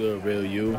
[0.00, 0.78] good, real you?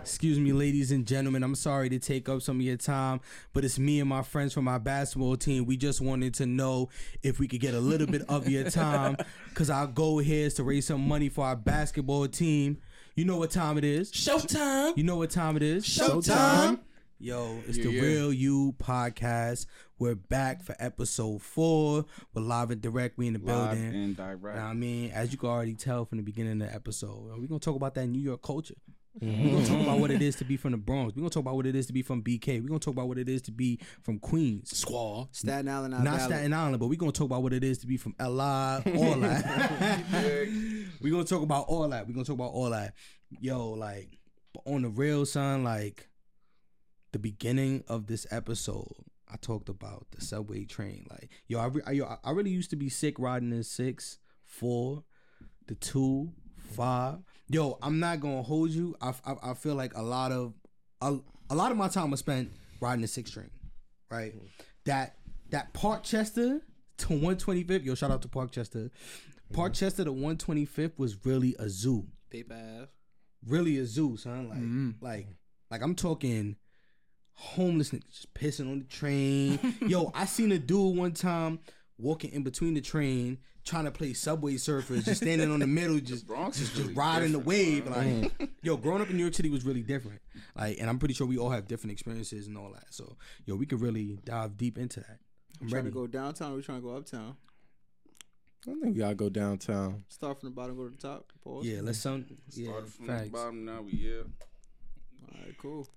[0.00, 1.44] Excuse me, ladies and gentlemen.
[1.44, 3.20] I'm sorry to take up some of your time,
[3.52, 5.66] but it's me and my friends from our basketball team.
[5.66, 6.88] We just wanted to know
[7.22, 9.16] if we could get a little bit of your time
[9.50, 12.78] because our goal here is to raise some money for our basketball team.
[13.14, 14.10] You know what time it is?
[14.10, 14.96] Showtime.
[14.96, 15.86] You know what time it is?
[15.86, 16.80] Showtime.
[17.20, 18.02] Yo, it's Yeah, the yeah.
[18.02, 19.66] Real You podcast.
[20.02, 22.06] We're back for episode four.
[22.34, 23.16] We're live and direct.
[23.16, 23.94] We in the Live building.
[23.94, 24.58] and direct.
[24.58, 27.46] Now, I mean, as you can already tell from the beginning of the episode, we're
[27.46, 28.74] gonna talk about that New York culture.
[29.20, 29.72] We're gonna mm-hmm.
[29.72, 31.14] talk about what it is to be from the Bronx.
[31.14, 32.60] We're gonna talk about what it is to be from BK.
[32.60, 34.76] We're gonna talk about what it is to be from Queens.
[34.76, 35.28] Squall.
[35.30, 37.96] Staten Island, Not Staten Island, but we're gonna talk about what it is to be
[37.96, 40.02] from LI, all that.
[41.00, 42.08] we're gonna talk about all that.
[42.08, 42.94] We're gonna talk about all that.
[43.38, 44.18] Yo, like
[44.66, 46.08] on the real son, like
[47.12, 51.06] the beginning of this episode, I talked about the subway train.
[51.10, 54.18] Like, yo, I, re- I, yo, I really used to be sick riding the six,
[54.44, 55.04] four,
[55.66, 56.32] the two,
[56.74, 57.18] five.
[57.48, 58.94] Yo, I'm not gonna hold you.
[59.00, 60.54] I, I, I feel like a lot of
[61.00, 61.16] a,
[61.50, 63.50] a lot of my time was spent riding the six train,
[64.10, 64.34] right?
[64.84, 65.16] That
[65.50, 66.60] that Parkchester
[66.98, 67.84] to 125th.
[67.84, 68.90] Yo, shout out to Parkchester.
[69.52, 72.88] Parkchester to 125th was really a zoo Paper
[73.46, 74.48] really a zoo, son.
[74.48, 74.90] Like, Mm-hmm.
[75.04, 75.26] like,
[75.70, 76.56] like I'm talking
[77.34, 79.58] homeless niggas just pissing on the train.
[79.86, 81.60] Yo, I seen a dude one time
[81.98, 85.98] walking in between the train trying to play Subway Surfers, just standing on the middle,
[86.00, 87.84] just Bronx just, is just really riding the wave.
[87.84, 90.20] different, Like, yo, growing up in New York City was really different.
[90.56, 92.86] Like, and I'm pretty sure we all have different experiences and all that.
[92.92, 93.16] So,
[93.46, 95.18] yo, we could really dive deep into that.
[95.60, 95.90] I'm Trying ready.
[95.90, 96.52] to go downtown.
[96.52, 97.36] or We trying to go uptown.
[98.66, 100.04] I think we gotta go downtown.
[100.08, 101.32] Start from the bottom, go to the top.
[101.42, 101.66] Pause.
[101.66, 102.26] Yeah, let's some.
[102.50, 103.82] Yeah, Start from the bottom now.
[103.82, 104.22] We yeah.
[105.28, 105.88] All right, cool.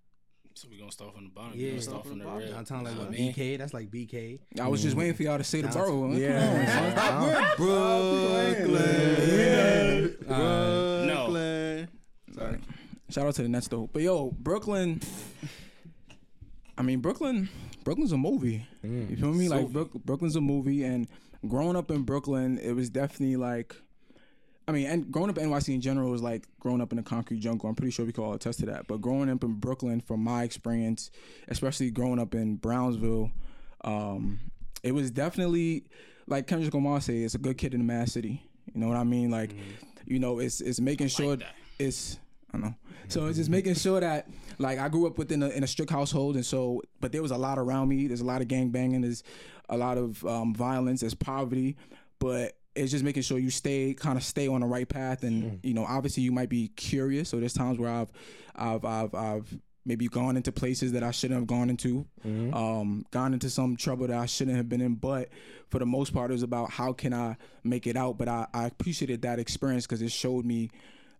[0.57, 1.51] So we gonna start from the bottom.
[1.55, 1.63] Yeah.
[1.65, 2.55] we gonna start from the Start from the real.
[2.55, 3.33] Downtown like what, man.
[3.33, 3.57] BK?
[3.57, 4.39] That's like BK.
[4.61, 6.11] I was just waiting for y'all to say the borough.
[6.11, 6.17] huh?
[6.17, 7.53] Yeah.
[7.57, 8.71] Brooklyn.
[10.29, 11.25] No.
[11.25, 11.89] Brooklyn.
[12.33, 12.57] Sorry.
[13.09, 13.89] Shout out to the Nets though.
[13.91, 15.01] But yo, Brooklyn.
[16.77, 17.49] I mean, Brooklyn.
[17.83, 18.65] Brooklyn's a movie.
[18.83, 19.09] Mm.
[19.09, 19.49] You feel me?
[19.49, 21.09] Like Brooklyn's a movie, and
[21.49, 23.75] growing up in Brooklyn, it was definitely like.
[24.67, 27.03] I mean, and growing up in NYC in general was like growing up in a
[27.03, 27.69] concrete jungle.
[27.69, 28.87] I'm pretty sure we can all attest to that.
[28.87, 31.11] But growing up in Brooklyn, from my experience,
[31.47, 33.31] especially growing up in Brownsville,
[33.83, 34.39] um,
[34.81, 35.85] it was definitely
[36.27, 38.41] like Kendrick Lamar say, it's a good kid in a mad city.
[38.73, 39.29] You know what I mean?
[39.29, 39.51] Like,
[40.05, 41.55] you know, it's it's making sure that.
[41.77, 42.75] it's I don't know.
[43.07, 44.27] So it's just making sure that
[44.57, 47.31] like I grew up within a, in a strict household, and so but there was
[47.31, 48.07] a lot around me.
[48.07, 49.01] There's a lot of gang banging.
[49.01, 49.23] There's
[49.69, 51.01] a lot of um, violence.
[51.01, 51.77] There's poverty,
[52.19, 55.23] but it's just making sure you stay kind of stay on the right path.
[55.23, 57.29] And you know, obviously you might be curious.
[57.29, 58.11] So there's times where I've
[58.55, 62.07] I've I've I've maybe gone into places that I shouldn't have gone into,
[62.53, 64.95] um, gone into some trouble that I shouldn't have been in.
[64.95, 65.29] But
[65.69, 68.17] for the most part, it was about how can I make it out.
[68.17, 70.71] But I, I appreciated that experience because it showed me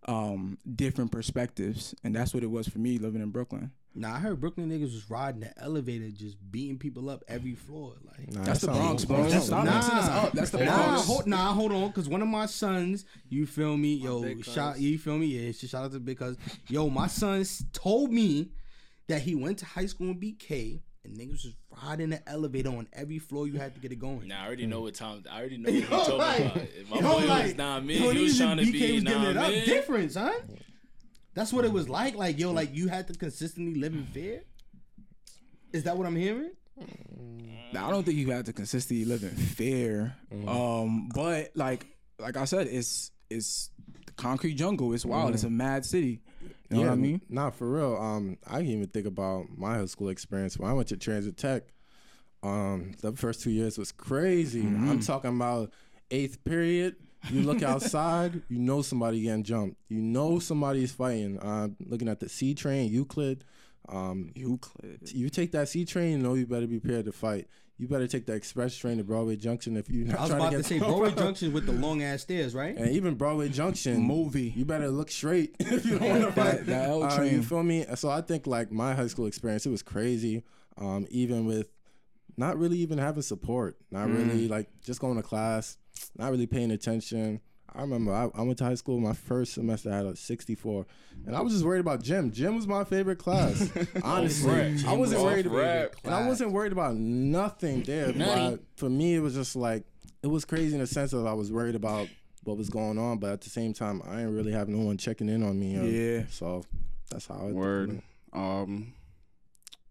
[0.08, 3.70] um, different perspectives, and that's what it was for me living in Brooklyn.
[3.98, 7.94] Nah, I heard Brooklyn niggas was riding the elevator, just beating people up every floor.
[8.04, 9.22] Like, Nah, That's that the Bronx, bro.
[9.24, 9.74] That's Stop nah.
[9.74, 10.32] mixing us up.
[10.32, 11.06] That's the nah, Bronx.
[11.06, 14.98] hold, nah, hold on, cause one of my sons, you feel me, yo, shout, you
[14.98, 16.36] feel me, yeah, shout out to because,
[16.68, 18.50] yo, my sons told me
[19.08, 22.88] that he went to high school in BK and niggas was riding the elevator on
[22.92, 24.28] every floor you had to get it going.
[24.28, 25.24] Nah, I already know what time.
[25.30, 25.88] I already know what Yo, you're
[26.20, 26.56] talking about.
[26.56, 28.02] If my yo, boy like, was nah man.
[28.02, 29.64] yo, he was trying to BK be was nah giving it up man.
[29.66, 30.34] different, son.
[31.36, 32.16] That's what it was like.
[32.16, 34.42] Like, yo, like you had to consistently live in fear.
[35.72, 36.52] Is that what I'm hearing?
[37.72, 40.16] Nah, I don't think you have to consistently live in fear.
[40.48, 41.86] Um, but like
[42.18, 43.68] like I said, it's it's
[44.06, 44.94] the concrete jungle.
[44.94, 45.34] It's wild.
[45.34, 46.22] It's a mad city.
[46.70, 47.20] You know what I mean?
[47.28, 47.96] Nah, for real.
[47.96, 51.36] Um, I can even think about my high school experience when I went to Transit
[51.36, 51.64] Tech.
[52.42, 54.62] Um, the first two years was crazy.
[54.62, 55.70] I'm talking about
[56.10, 56.96] eighth period.
[57.30, 59.76] You look outside, you know somebody getting jumped.
[59.88, 61.38] You know somebody's fighting.
[61.38, 63.44] Uh, looking at the C train, Euclid.
[63.88, 65.12] Um, Euclid.
[65.12, 67.46] you take that C train, you know you better be prepared to fight.
[67.78, 70.40] You better take the express train to Broadway Junction if you're not I was trying
[70.40, 72.74] about to to get say Broadway Junction with the long ass stairs, right?
[72.76, 74.52] and even Broadway Junction Movie.
[74.56, 76.56] You better look straight if you don't want to fight.
[76.56, 77.32] That- that L Uh, train.
[77.34, 77.84] you feel me?
[77.96, 80.42] So I think like my high school experience, it was crazy.
[80.78, 81.68] Um, even with
[82.36, 84.16] not really even having support, not Mm.
[84.16, 85.76] really like just going to class,
[86.18, 87.40] not really paying attention.
[87.74, 88.98] I remember I, I went to high school.
[89.00, 90.86] My first semester I had a 64,
[91.26, 92.30] and I was just worried about gym.
[92.32, 93.70] Gym was my favorite class.
[94.02, 94.76] Honestly.
[94.86, 95.94] I wasn't worried rap.
[96.04, 98.12] and I wasn't worried about nothing there.
[98.14, 99.84] But for me, it was just like
[100.22, 102.08] it was crazy in the sense of I was worried about
[102.44, 104.96] what was going on, but at the same time, I didn't really have no one
[104.96, 105.74] checking in on me.
[105.76, 106.22] Yeah.
[106.30, 106.64] So
[107.10, 108.00] that's how it Word.
[108.32, 108.94] Um,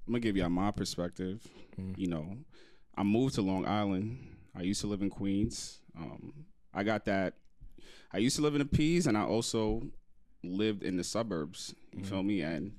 [0.07, 1.41] I'm gonna give y'all my perspective.
[1.97, 2.37] You know,
[2.97, 4.17] I moved to Long Island.
[4.55, 5.79] I used to live in Queens.
[5.97, 7.33] Um, I got that.
[8.13, 9.81] I used to live in the P's, and I also
[10.43, 11.73] lived in the suburbs.
[11.95, 12.41] You feel me?
[12.41, 12.73] And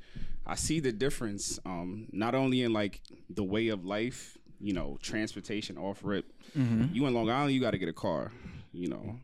[0.46, 4.96] I see the difference, um, not only in like the way of life, you know,
[5.02, 6.32] transportation off rip.
[6.94, 8.32] You in Long Island, you got to get a car,
[8.72, 9.18] you know.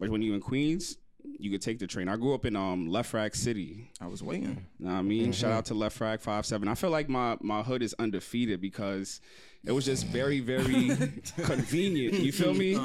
[0.00, 2.08] But when you in Queens, you could take the train.
[2.08, 3.90] I grew up in um LeFrak City.
[4.00, 4.66] I was waiting.
[4.78, 6.68] Know I mean, shout out to LeFrak Five Seven.
[6.68, 9.20] I feel like my my hood is undefeated because
[9.64, 10.90] it was just very very
[11.42, 12.14] convenient.
[12.14, 12.78] You feel me?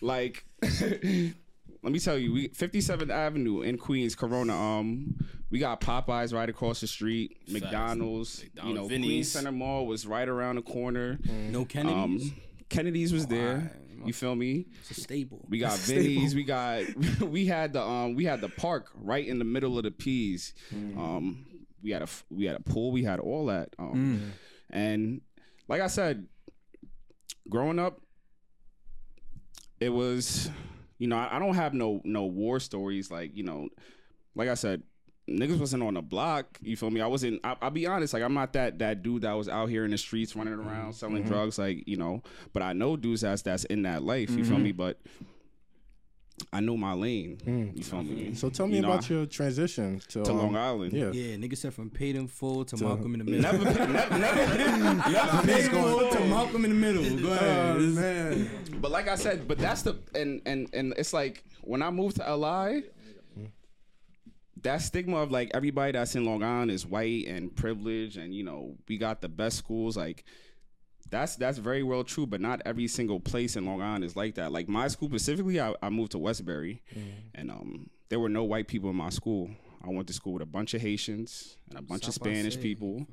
[0.00, 4.56] Like, let me tell you, we 57th Avenue in Queens, Corona.
[4.56, 5.16] Um,
[5.50, 8.44] we got Popeyes right across the street, McDonald's.
[8.64, 9.06] You know, Vinny's.
[9.08, 11.18] Queens Center Mall was right around the corner.
[11.50, 11.94] No Kennedys.
[12.32, 12.36] Um,
[12.68, 13.72] Kennedy's was there.
[14.06, 14.66] You feel me?
[14.80, 15.44] it's a staple.
[15.48, 16.34] We got Vinny's.
[16.34, 16.84] We got
[17.20, 20.54] we had the um we had the park right in the middle of the P's.
[20.72, 21.46] Um,
[21.82, 22.92] we had a we had a pool.
[22.92, 23.70] We had all that.
[23.78, 24.32] Um,
[24.70, 25.20] and
[25.68, 26.26] like I said,
[27.48, 28.00] growing up,
[29.80, 30.50] it was
[30.98, 33.68] you know I, I don't have no no war stories like you know
[34.34, 34.82] like I said.
[35.28, 36.58] Niggas wasn't on the block.
[36.62, 37.00] You feel me?
[37.00, 37.40] I wasn't.
[37.42, 38.14] I, I'll be honest.
[38.14, 40.68] Like I'm not that that dude that was out here in the streets running mm-hmm.
[40.68, 41.32] around selling mm-hmm.
[41.32, 41.58] drugs.
[41.58, 42.22] Like you know.
[42.52, 44.30] But I know dudes that's that's in that life.
[44.30, 44.62] You feel mm-hmm.
[44.62, 44.72] me?
[44.72, 45.00] But
[46.52, 47.38] I know my lane.
[47.46, 47.76] Mm.
[47.76, 48.34] You feel me?
[48.34, 50.92] So tell me You know, about I- your transition to, to um, Long Island.
[50.92, 51.10] Yeah.
[51.10, 53.40] Yeah, nigga said from paid in full to Malcolm in the middle.
[53.40, 54.42] Never, never, never, never
[55.42, 57.02] Niggas going to Malcolm in the middle.
[57.18, 57.76] Go oh, ahead.
[57.76, 58.50] Oh, man.
[58.80, 62.16] But like I said, but that's the and and and it's like when I moved
[62.16, 62.84] to LI,
[64.62, 68.42] that stigma of like everybody that's in Long Island is white and privileged, and you
[68.42, 69.96] know we got the best schools.
[69.96, 70.24] Like
[71.10, 74.34] that's that's very well true, but not every single place in Long Island is like
[74.36, 74.52] that.
[74.52, 76.82] Like my school specifically, I, I moved to Westbury,
[77.34, 79.50] and um there were no white people in my school.
[79.86, 82.30] I went to school with a bunch of Haitians and a bunch of South by
[82.32, 83.06] Spanish people.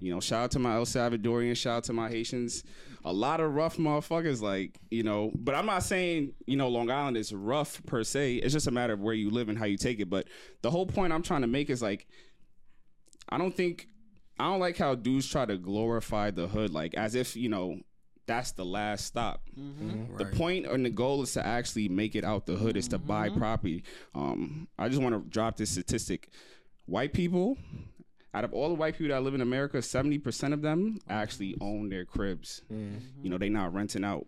[0.00, 2.64] You know, shout out to my El Salvadorian, shout out to my Haitians.
[3.04, 6.90] A lot of rough motherfuckers, like, you know, but I'm not saying, you know, Long
[6.90, 8.36] Island is rough per se.
[8.36, 10.08] It's just a matter of where you live and how you take it.
[10.08, 10.26] But
[10.62, 12.06] the whole point I'm trying to make is like,
[13.28, 13.88] I don't think,
[14.38, 17.80] I don't like how dudes try to glorify the hood, like, as if, you know,
[18.26, 19.42] that's the last stop.
[19.58, 19.90] Mm-hmm.
[19.90, 20.16] Mm-hmm.
[20.16, 22.98] The point and the goal is to actually make it out the hood, is to
[22.98, 23.38] buy mm-hmm.
[23.38, 23.84] property.
[24.14, 26.30] Um, I just want to drop this statistic.
[26.86, 27.56] White people,
[28.34, 31.56] out of all the white people that live in America, 70% of them oh, actually
[31.60, 32.62] own their cribs.
[32.70, 33.00] Mm.
[33.22, 34.26] You know, they're not renting out.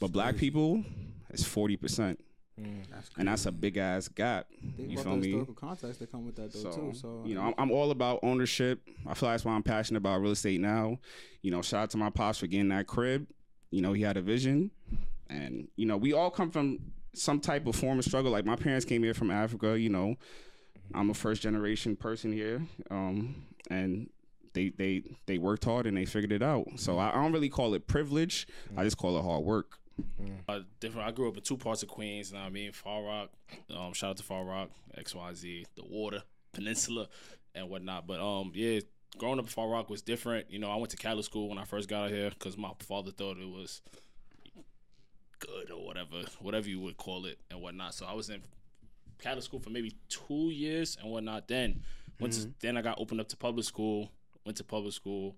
[0.00, 0.82] But black people,
[1.30, 2.16] it's 40%.
[2.60, 2.84] Mm.
[3.16, 4.46] and that's a big ass gap.
[4.76, 5.26] Think You about feel the me?
[5.28, 6.92] historical context that come with that though So, too.
[6.94, 8.80] So you know, I'm, I'm all about ownership.
[9.06, 10.98] I feel that's why I'm passionate about real estate now.
[11.40, 13.26] You know, shout out to my pops for getting that crib.
[13.70, 14.70] You know, he had a vision,
[15.30, 16.78] and you know, we all come from
[17.14, 18.30] some type of form of struggle.
[18.30, 19.78] Like my parents came here from Africa.
[19.78, 20.16] You know,
[20.94, 24.10] I'm a first generation person here, um, and
[24.52, 26.66] they they they worked hard and they figured it out.
[26.76, 27.00] So mm.
[27.00, 28.46] I, I don't really call it privilege.
[28.76, 28.84] I mm.
[28.84, 29.78] just call it hard work.
[30.48, 31.06] Uh, different.
[31.06, 32.30] I grew up in two parts of Queens.
[32.30, 33.30] You know what I mean, Far Rock.
[33.74, 36.22] Um, shout out to Far Rock, X Y Z, the Water
[36.52, 37.08] Peninsula,
[37.54, 38.06] and whatnot.
[38.06, 38.80] But um, yeah,
[39.18, 40.50] growing up in Far Rock was different.
[40.50, 42.70] You know, I went to Catholic school when I first got out here because my
[42.80, 43.82] father thought it was
[45.38, 47.94] good or whatever, whatever you would call it, and whatnot.
[47.94, 48.42] So I was in
[49.18, 51.48] Catholic school for maybe two years and whatnot.
[51.48, 51.82] Then
[52.20, 54.10] went to, then I got opened up to public school.
[54.44, 55.36] Went to public school.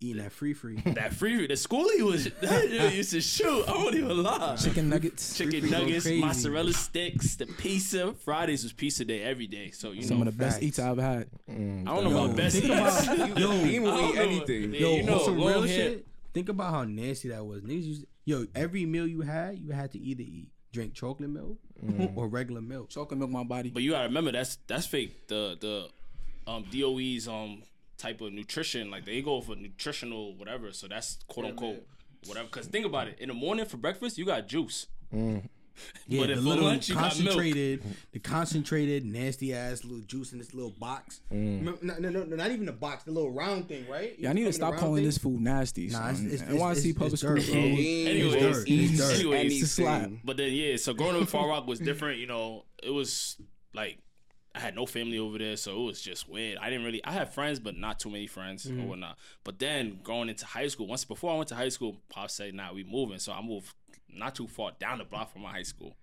[0.00, 0.82] Eating that free free.
[0.84, 1.46] That free, free.
[1.46, 3.64] the schoolie was that shit used to shoot.
[3.68, 4.56] I won't even lie.
[4.56, 5.36] Chicken nuggets.
[5.36, 8.12] chicken Free-free nuggets, mozzarella sticks, the pizza.
[8.14, 9.70] Fridays was pizza day every day.
[9.70, 10.66] So you Some know, Some of the best facts.
[10.66, 11.28] eats I've had.
[11.48, 13.06] I don't know Yo, about best think eats.
[13.06, 14.22] about- yo, I will don't eat know.
[14.22, 14.74] anything.
[14.74, 15.68] Yo, you know, some real hair.
[15.68, 16.06] shit.
[16.34, 17.62] Think about how nasty that was.
[17.62, 21.56] Niggas used yo, every meal you had, you had to either eat drink chocolate milk
[22.14, 22.90] or regular milk.
[22.90, 23.70] Chocolate milk my body.
[23.70, 25.28] But you gotta remember that's that's fake.
[25.28, 25.88] The the
[26.50, 27.62] um DOE's um
[27.98, 30.72] type of nutrition, like they go for nutritional whatever.
[30.72, 31.86] So that's quote unquote
[32.26, 32.48] whatever.
[32.48, 33.18] Cause think about it.
[33.20, 34.86] In the morning for breakfast, you got juice.
[35.14, 35.48] Mm.
[36.08, 37.34] Yeah, But the little lunch you got milk.
[37.34, 41.20] concentrated, the concentrated nasty ass little juice in this little box.
[41.30, 41.58] Mm.
[41.58, 44.14] Remember- No, no, no, no, not even the box, the little round thing, right?
[44.18, 45.88] Yeah, I need to stop calling this food nasty.
[45.88, 47.52] Nah, Nah, it's- it's- NYC it's- public it's school dirt, food.
[47.52, 47.60] bro.
[47.60, 48.68] Anyways, It's dirt.
[48.70, 49.14] It's dirt.
[49.16, 50.10] anyways, It's a slap.
[50.24, 52.20] But then yeah, so growing up in Far Rock was different.
[52.20, 53.36] You know, it was
[53.74, 53.98] like
[54.56, 56.56] I had no family over there, so it was just weird.
[56.56, 57.04] I didn't really.
[57.04, 58.88] I had friends, but not too many friends or mm-hmm.
[58.88, 59.18] whatnot.
[59.44, 62.54] But then going into high school, once before I went to high school, Pop said,
[62.54, 63.74] "Nah, we moving." So I moved
[64.08, 65.94] not too far down the block from my high school.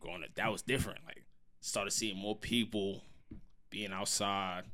[0.00, 0.98] Growing up, that was different.
[1.06, 1.24] Like
[1.60, 3.04] started seeing more people
[3.70, 4.64] being outside.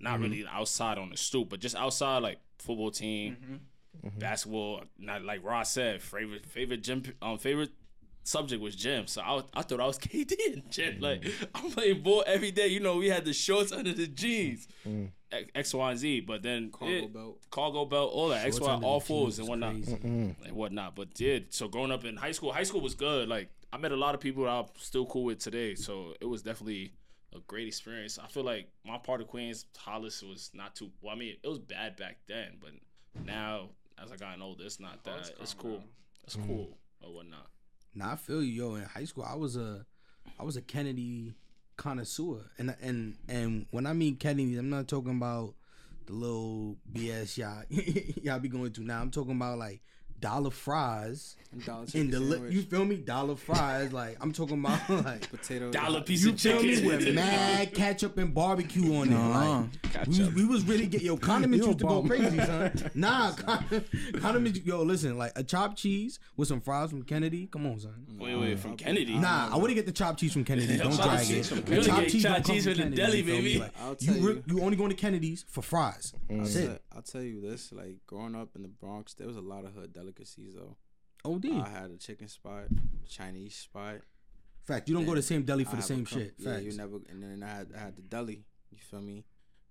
[0.00, 0.22] Not mm-hmm.
[0.22, 3.60] really outside on the stoop, but just outside, like football team,
[4.04, 4.18] mm-hmm.
[4.18, 4.84] basketball.
[4.98, 7.72] Not like Ross said, favorite favorite gym, um, favorite
[8.24, 9.06] subject was gym.
[9.06, 10.94] So I, was- I thought I was KD in gym.
[10.94, 11.02] Mm-hmm.
[11.02, 12.68] Like I'm playing ball every day.
[12.68, 15.06] You know, we had the shorts under the jeans, mm-hmm.
[15.30, 16.20] X- X, Y, and Z.
[16.20, 17.38] But then Cargo yeah, belt.
[17.50, 20.44] cargo belt, all that, X, Shorts Y, under all the fours and whatnot, mm-hmm.
[20.44, 20.96] and whatnot.
[20.96, 23.28] But yeah, so growing up in high school, high school was good.
[23.28, 25.74] Like I met a lot of people that I'm still cool with today.
[25.74, 26.92] So it was definitely
[27.34, 28.18] a great experience.
[28.18, 30.90] I feel like my part of Queens, Hollis was not too.
[31.00, 32.70] Well, I mean, it was bad back then, but
[33.24, 33.70] now
[34.02, 35.30] as I gotten older, it's not that.
[35.40, 35.82] It's cool.
[36.24, 37.46] It's cool or whatnot.
[37.94, 38.74] Nah, I feel you, yo.
[38.74, 39.86] In high school, I was a,
[40.38, 41.34] I was a Kennedy
[41.76, 45.54] connoisseur, and and and when I mean Kennedy, I'm not talking about
[46.06, 47.62] the little BS y'all
[48.22, 49.00] y'all be going to now.
[49.00, 49.80] I'm talking about like
[50.24, 52.96] dollar fries And dollar in the li- you feel me?
[52.96, 56.86] Dollar fries, like I'm talking about like potato Dollar piece you of feel me chicken
[56.88, 59.16] with mad ketchup and barbecue on it.
[59.16, 60.04] Like, uh-huh.
[60.08, 62.72] we, was- we was really get yo condiments used to go crazy, son.
[62.94, 63.84] Nah, con-
[64.20, 64.60] condiments.
[64.64, 67.46] Yo, listen, like a chopped cheese with some fries from Kennedy.
[67.46, 68.06] Come on, son.
[68.18, 69.16] Wait, wait, from Kennedy.
[69.18, 70.76] Nah, I wouldn't get the chopped cheese from Kennedy.
[70.84, 71.44] Don't Chopped drag it.
[71.46, 71.86] from The Kennedy.
[71.88, 73.58] chopped cheese Chopped don't come cheese from the Kennedy, deli, you baby.
[73.58, 74.56] Like, I'll you re- you.
[74.56, 76.12] you only going to Kennedy's for fries.
[76.30, 76.82] I'll That's tell, it.
[76.94, 79.72] I'll tell you this: like growing up in the Bronx, there was a lot of
[79.74, 80.13] hood delicacies
[80.54, 80.76] though.
[81.24, 81.46] OD.
[81.46, 82.64] I had a chicken spot,
[83.08, 83.96] Chinese spot.
[84.64, 86.34] Fact, you don't go to the same deli for I the same shit.
[86.38, 86.64] Yeah, Facts.
[86.64, 86.96] you never.
[87.10, 88.44] And then I had I had the deli.
[88.70, 89.24] You feel me?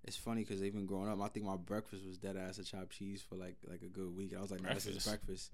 [0.06, 2.90] It's funny because even growing up, I think my breakfast was dead ass a chopped
[2.92, 4.34] cheese for like like a good week.
[4.38, 5.08] I was like, nah, this is Breakfast.
[5.08, 5.52] breakfast.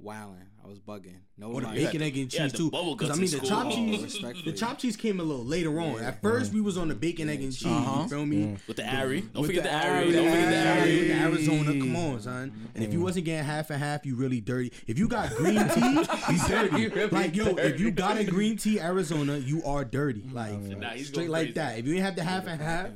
[0.00, 0.46] Wowing.
[0.64, 1.20] I was bugging.
[1.38, 1.74] No Or the lie.
[1.74, 2.70] bacon, egg, and you had cheese the too.
[2.96, 5.94] Because I mean, the chopped Oh, cheese, the chopped cheese came a little later on.
[6.00, 6.08] Yeah.
[6.08, 7.66] At first, we was on the bacon, egg, and cheese.
[7.66, 8.56] You feel me?
[8.66, 9.20] With the Ari.
[9.20, 9.98] Don't With forget the the Ari.
[9.98, 10.96] Ari, Don't forget the Ari.
[10.98, 12.68] with the Arizona, come on, son.
[12.74, 14.72] And if you wasn't getting half and half, you really dirty.
[14.88, 15.88] If you got green tea,
[16.32, 16.48] you
[16.90, 17.14] dirty.
[17.14, 20.24] like yo, if you got a green tea Arizona, you are dirty.
[20.32, 21.78] Like Nah, straight like that.
[21.78, 22.88] If you ain't have the half and half,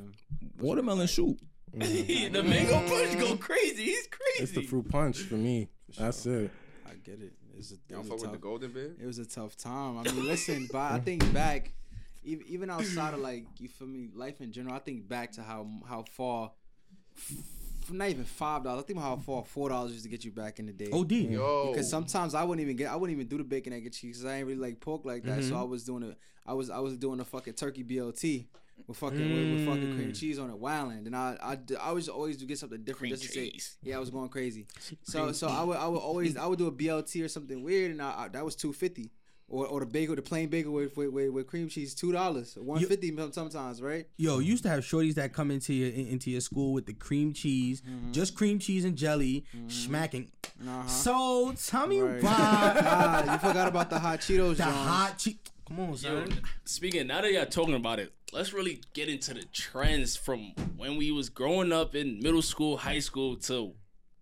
[0.59, 1.39] Watermelon soup.
[1.73, 3.85] the mango punch go crazy.
[3.85, 4.43] He's crazy.
[4.43, 5.69] It's the fruit punch for me.
[5.99, 6.51] That's it.
[6.87, 7.33] I get it.
[7.59, 8.97] It's a, it Y'all was a fuck with the tough- golden bit?
[9.01, 9.99] It was a tough time.
[9.99, 11.73] I mean, listen, but I think back,
[12.25, 14.75] even even outside of like you feel me, life in general.
[14.75, 16.53] I think back to how how far,
[17.91, 18.85] not even five dollars.
[18.85, 20.91] I think how far four dollars used to get you back in the day.
[20.93, 21.13] OD.
[21.13, 21.73] Yo.
[21.73, 24.19] Because sometimes I wouldn't even get, I wouldn't even do the bacon egg and cheese.
[24.19, 25.43] 'cause I ain't really like pork like that.
[25.43, 25.59] So mm-hmm.
[25.59, 28.47] I was doing a, I was I was doing a fucking turkey BLT
[28.87, 30.19] with fucking with, with fucking cream mm.
[30.19, 31.07] cheese on it, wilding.
[31.07, 33.53] And I I, was always do get something different Cream just to say,
[33.83, 34.67] yeah, I was going crazy.
[35.03, 37.93] So so I would I would always I would do a BLT or something weird,
[37.93, 39.11] and I, I, that was two fifty.
[39.49, 42.59] Or, or the bagel, the plain bagel with with, with, with cream cheese, two dollars,
[42.61, 44.09] one fifty sometimes, right?
[44.17, 46.93] Yo, you used to have shorties that come into your into your school with the
[46.93, 48.11] cream cheese, mm-hmm.
[48.11, 49.69] just cream cheese and jelly, mm-hmm.
[49.69, 50.33] smacking.
[50.61, 50.89] Uh-huh.
[50.89, 52.21] So tell me Right.
[52.21, 54.73] why ah, you forgot about the hot Cheetos, the John.
[54.73, 55.37] hot cheese.
[55.69, 56.25] Come on, Yo,
[56.65, 60.97] speaking now that y'all talking about it, let's really get into the trends from when
[60.97, 63.73] we was growing up in middle school, high school to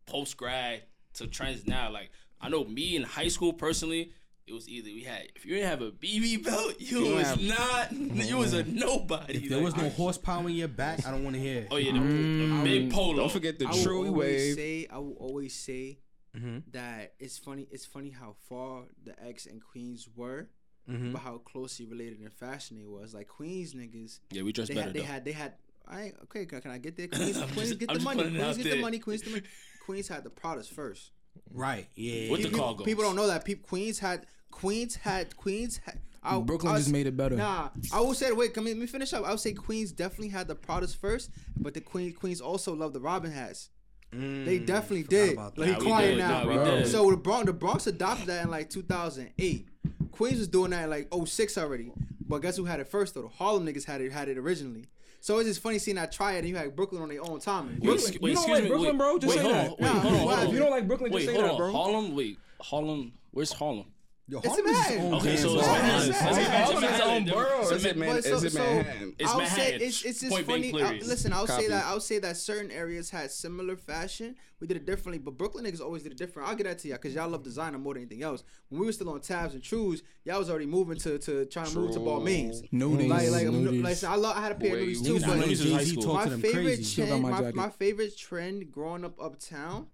[0.07, 0.83] post grad
[1.15, 1.91] to trends now.
[1.91, 4.13] Like I know me in high school personally,
[4.47, 7.41] it was either we had if you didn't have a BB belt, you, don't was
[7.41, 9.37] not you was a nobody.
[9.45, 11.61] If there Like, was no horsepower in your back, I don't want to hear.
[11.63, 11.69] it.
[11.71, 13.17] oh yeah, the, the big polo.
[13.17, 14.55] Don't forget the I will True always Wave.
[14.55, 15.99] say, I will always say
[16.37, 16.65] Mhm.
[16.73, 17.67] that it's funny.
[17.71, 20.49] It's funny how far the X and Queens were,
[20.91, 21.13] Mhm.
[21.13, 23.15] but how closely related in fashion they was.
[23.15, 25.07] Like Queens niggas, Yeah, we dress they better had, they though.
[25.07, 25.53] had, they had.
[25.87, 27.09] I ain't, okay, can, can I get there?
[27.09, 28.23] Queens, Queens just- get I'm the money.
[28.23, 28.75] Queens get there.
[28.77, 28.99] the money.
[28.99, 29.43] Queens, the money.
[29.85, 31.11] Queens had the products first.
[31.53, 31.87] Right.
[31.95, 32.31] Yeah.
[32.31, 32.85] With the people, cargos.
[32.85, 33.45] people don't know that.
[33.45, 34.27] People, Queens had.
[34.51, 35.37] Queens had.
[35.37, 35.99] Queens had.
[36.23, 37.37] I, Brooklyn I just made it better.
[37.37, 38.33] Nah, I will say.
[38.33, 39.25] Wait, come let me finish up.
[39.27, 42.95] I would say Queens definitely had the products first, but the Queen Queens also loved
[42.95, 43.69] the Robin hats.
[44.11, 44.19] They
[44.61, 45.37] Mm, definitely did.
[45.37, 46.19] Like he Nah, quiet did.
[46.19, 46.45] now.
[46.45, 46.85] Nah, we.
[46.87, 49.69] So the Bronx, the Bronx adopted that in like 2008.
[50.15, 51.93] Queens was doing that in like 06 already.
[52.27, 53.23] But guess who had it first though?
[53.23, 54.87] The Harlem niggas had it had it originally.
[55.21, 57.41] So it's just funny seeing that triad and you had Brooklyn on their own.
[57.41, 58.69] Wait, You- ex- you don't like me.
[58.69, 59.19] Brooklyn, wait, bro?
[59.19, 59.65] Just wait, say that.
[59.67, 59.71] on.
[59.71, 60.47] Wait, Nah, hold on, hold on.
[60.47, 61.73] If you don't like Brooklyn, just say hold that, bro.
[61.73, 63.13] Harlem, wait, Harlem.
[63.31, 63.87] Where's Harlem?
[64.27, 64.97] Yo, It's Harlem is Manhattan.
[64.97, 65.75] his own Okay, so damn it's borough.
[65.75, 65.99] Manhattan.
[65.99, 66.45] It's It's Manhattan.
[66.45, 66.85] Manhattan.
[66.85, 67.65] It's its own borough.
[67.65, 69.15] So Is it, ma- man, but so- is it so Manhattan?
[69.19, 69.65] It's I'll Manhattan.
[69.65, 70.83] say it's it's just Point blank funny.
[70.83, 71.07] Uh, I, period.
[71.07, 71.63] listen, I'll Copy.
[71.63, 74.37] say that I'll say that certain areas had similar fashion.
[74.61, 76.49] We did it differently, but Brooklyn niggas always did it different.
[76.49, 78.45] I'll get that to y'all because y'all love designer more than anything else.
[78.71, 81.67] When we were still on tabs and trues, y'all was already moving to to trying
[81.67, 82.63] to move to Balmain's.
[82.73, 83.09] Nudies.
[83.11, 83.83] Like like I'm, Nudies.
[83.85, 85.37] like I love I had a pair of Wait, nudies you- too, Niggas Nah, but
[85.37, 86.03] wanna Nudies was high Jay-Z school.
[86.05, 86.83] talk my to them favorite crazy.
[86.85, 87.55] Still got trend, my my, jacket.
[87.57, 89.89] my favorite trend growing up uptown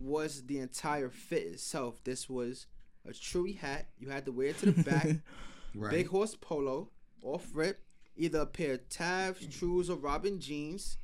[0.00, 2.02] was the entire fit itself.
[2.02, 2.66] This was
[3.06, 3.88] a Chewy hat.
[3.98, 5.08] You had to wear it to the back.
[5.76, 5.90] Right.
[5.90, 6.90] Big horse polo,
[7.24, 7.82] off rip,
[8.16, 10.98] either a pair of Tabs, Trues, or Robin jeans.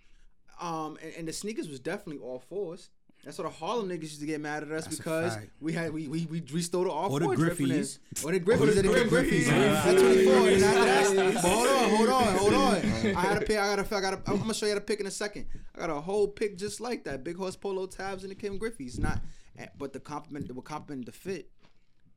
[0.61, 2.91] Um, and, and the sneakers was definitely all fours.
[3.25, 5.93] That's what the Harlem niggas used to get mad at us That's because we had
[5.93, 7.67] we we we, we stole the all Or the four drifting.
[7.67, 7.99] Griffies.
[8.25, 8.61] Or the Griffies.
[8.61, 9.09] Or the Griffies.
[9.09, 9.43] Griffies.
[9.43, 9.85] Griffies.
[9.87, 10.35] At 24.
[10.51, 12.77] and after that- But hold on, hold on, hold on.
[13.17, 13.59] I had a pick.
[13.59, 13.97] I got a.
[13.97, 14.15] I got.
[14.15, 15.47] A, I'm gonna show you the pick in a second.
[15.75, 17.25] I got a whole pick just like that.
[17.25, 19.01] Big horse polo tabs and the Ken Griffies.
[19.01, 19.21] Not,
[19.59, 21.51] eh, but the compliment that would compliment the fit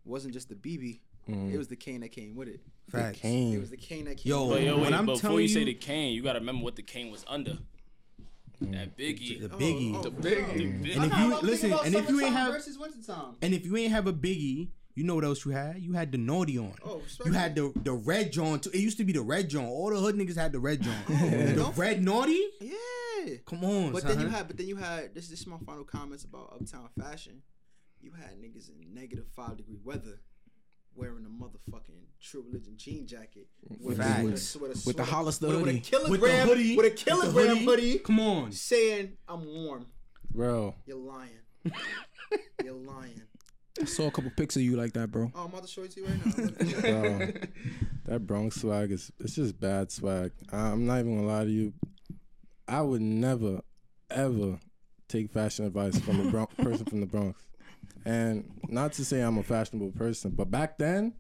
[0.06, 1.00] wasn't just the BB.
[1.30, 1.54] Mm-hmm.
[1.54, 2.60] It was the cane that came with it.
[2.90, 3.18] Facts.
[3.20, 3.60] It Cane.
[3.60, 4.30] was the cane that came.
[4.30, 6.64] Yo, But yo, when wait, I'm before telling you say the cane, you gotta remember
[6.66, 7.58] what the cane was under.
[8.62, 8.72] Mm-hmm.
[8.74, 9.40] That biggie.
[9.42, 9.96] The oh, biggie.
[9.96, 10.54] Oh, oh, big- oh.
[10.54, 13.36] the big- And if you listen, and if you ain't have versus wintertime.
[13.42, 15.80] and if you ain't have a biggie, You know what else you had?
[15.82, 16.76] You had the naughty on.
[16.86, 18.70] Oh, you had the the red John too.
[18.72, 19.66] It used to be the red John.
[19.66, 20.96] All the hood niggas had the red John.
[21.08, 22.40] the red naughty.
[22.62, 23.36] Yeah.
[23.46, 24.12] Come on, But son.
[24.18, 25.16] then you had, but then you had.
[25.16, 27.42] This, this is my final comments about uptown fashion.
[28.04, 30.20] You had niggas in negative five degree weather,
[30.94, 33.48] wearing a motherfucking True Religion jean jacket
[33.80, 34.56] with, Facts.
[34.56, 35.80] with, a, with, a, With the Hollister with, a- with a hoodie.
[35.80, 37.66] kilogram With the hoodie, with a with the kilogram hoodie.
[37.66, 38.52] hoodie, Come on.
[38.52, 39.86] saying I'm warm.
[40.34, 41.30] Bro, You're lying.
[42.64, 43.22] You're lying.
[43.82, 45.32] I saw a couple pics of you like that, bro.
[45.34, 46.82] Oh, I'm about to show it to you right now.
[46.82, 47.32] Bro,
[48.06, 50.32] that Bronx swag is it's just bad swag.
[50.52, 51.74] I- I'm not even gonna lie to you.
[52.68, 53.62] I would never,
[54.12, 54.60] ever
[55.08, 57.40] take fashion advice from a Bronx, person from the Bronx.
[58.06, 61.14] And not to say I'm a fashionable person, but back then,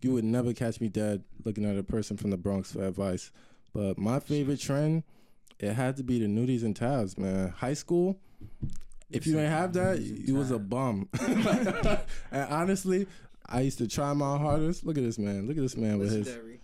[0.00, 3.30] you would never catch me dead looking at a person from the Bronx for advice.
[3.72, 5.04] But my favorite trend,
[5.58, 7.50] it had to be the nudies and tabs, man.
[7.50, 8.18] High school,
[9.10, 11.08] if you didn't have that, you was a bum.
[11.20, 11.98] and
[12.50, 13.06] honestly,
[13.46, 14.84] I used to try my hardest.
[14.84, 15.46] Look at this man.
[15.46, 16.26] Look at this man with his.
[16.26, 16.60] Legendary.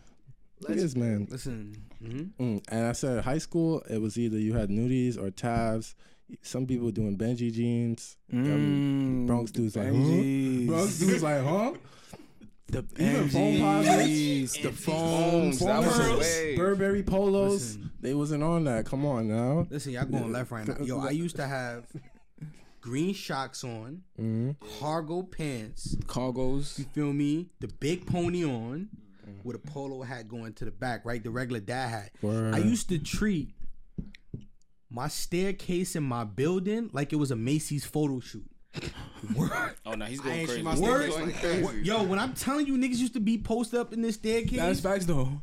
[0.60, 1.28] Look at this man.
[1.30, 1.76] Listen.
[2.02, 2.30] mhm.
[2.40, 2.64] Mm.
[2.68, 5.94] And I said high school, it was either you had nudies or tabs.
[6.42, 8.16] Some people doing Benji jeans.
[8.32, 9.92] Um, Bronx dudes like, huh?
[10.66, 11.72] Bronx dudes like, huh?
[12.70, 16.56] The Even phone Benjis, the phones, That was Burberry.
[16.56, 17.52] Burberry polos.
[17.76, 17.90] Listen.
[18.02, 18.84] They wasn't on that.
[18.84, 19.66] Come on now.
[19.70, 20.76] Listen, y'all going left right now.
[20.84, 21.86] Yo, I used to have
[22.82, 25.96] green shocks on, hmm cargo pants.
[26.06, 26.78] cargos.
[26.78, 27.48] You feel me?
[27.60, 28.90] The big pony on
[29.44, 31.24] with a polo hat going to the back, right?
[31.24, 32.10] The regular dad hat.
[32.20, 32.54] Word.
[32.54, 33.48] I used to treat
[34.90, 38.44] my staircase in my building like it was a Macy's photo shoot.
[39.34, 39.50] Word.
[39.84, 40.62] Oh no, he's going crazy.
[40.62, 41.10] my Word.
[41.12, 41.82] staircase like crazy.
[41.84, 44.58] Yo, when I'm telling you, niggas used to be posted up in this staircase.
[44.58, 45.42] That's facts though.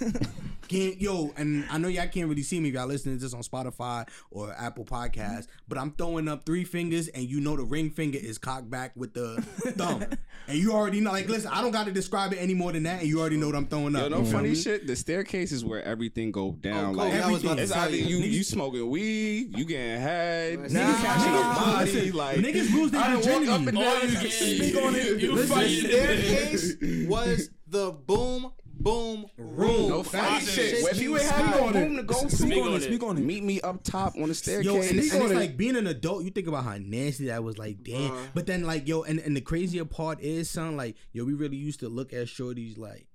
[0.68, 3.34] Can't, yo, and I know y'all can't really see me if y'all listening to this
[3.34, 5.12] on Spotify or Apple Podcasts,
[5.46, 5.64] mm-hmm.
[5.68, 8.92] but I'm throwing up three fingers, and you know the ring finger is cocked back
[8.96, 9.40] with the
[9.76, 10.04] thumb,
[10.48, 11.12] and you already know.
[11.12, 13.36] Like, listen, I don't got to describe it any more than that, and you already
[13.36, 14.02] know what I'm throwing up.
[14.02, 14.54] Yo, no You feel funny me?
[14.56, 14.86] shit.
[14.86, 16.86] The staircase is where everything go oh, down.
[16.94, 18.18] Oh, like I was about it's either you.
[18.18, 21.92] you you smoking weed, you getting head, Nah, niggas catching a body.
[21.92, 23.52] listen, like niggas lose their I walk virginity.
[23.52, 23.94] up and Oh, down.
[24.02, 25.20] you and can't- speak on it.
[25.22, 25.86] you Listen, fighting.
[25.86, 26.74] staircase
[27.08, 29.88] was the boom boom room.
[29.88, 30.50] No funny Facts.
[30.52, 30.74] shit.
[30.84, 32.76] If you ain't have no room to go Speak Speak on on it.
[32.76, 32.82] it.
[32.82, 33.20] Speak on it.
[33.24, 34.66] meet me up top on the Yo, staircase.
[34.90, 35.36] and, it's- and it's it.
[35.36, 37.58] like being an adult, you think about how nasty that was.
[37.58, 38.10] Like, damn.
[38.10, 38.26] Bruh.
[38.34, 41.56] But then, like, yo, and, and the crazier part is, son, like, yo, we really
[41.56, 43.06] used to look at shorties like,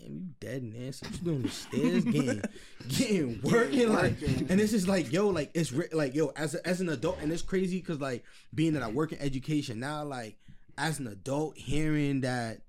[0.00, 1.06] damn, you dead nasty.
[1.12, 2.42] You doing the stairs, getting,
[2.88, 6.66] getting working, like, and it's just like, yo, like, it's re- like, yo, as a,
[6.66, 10.04] as an adult, and it's crazy because, like, being that I work in education now,
[10.04, 10.36] like,
[10.78, 12.62] as an adult, hearing that.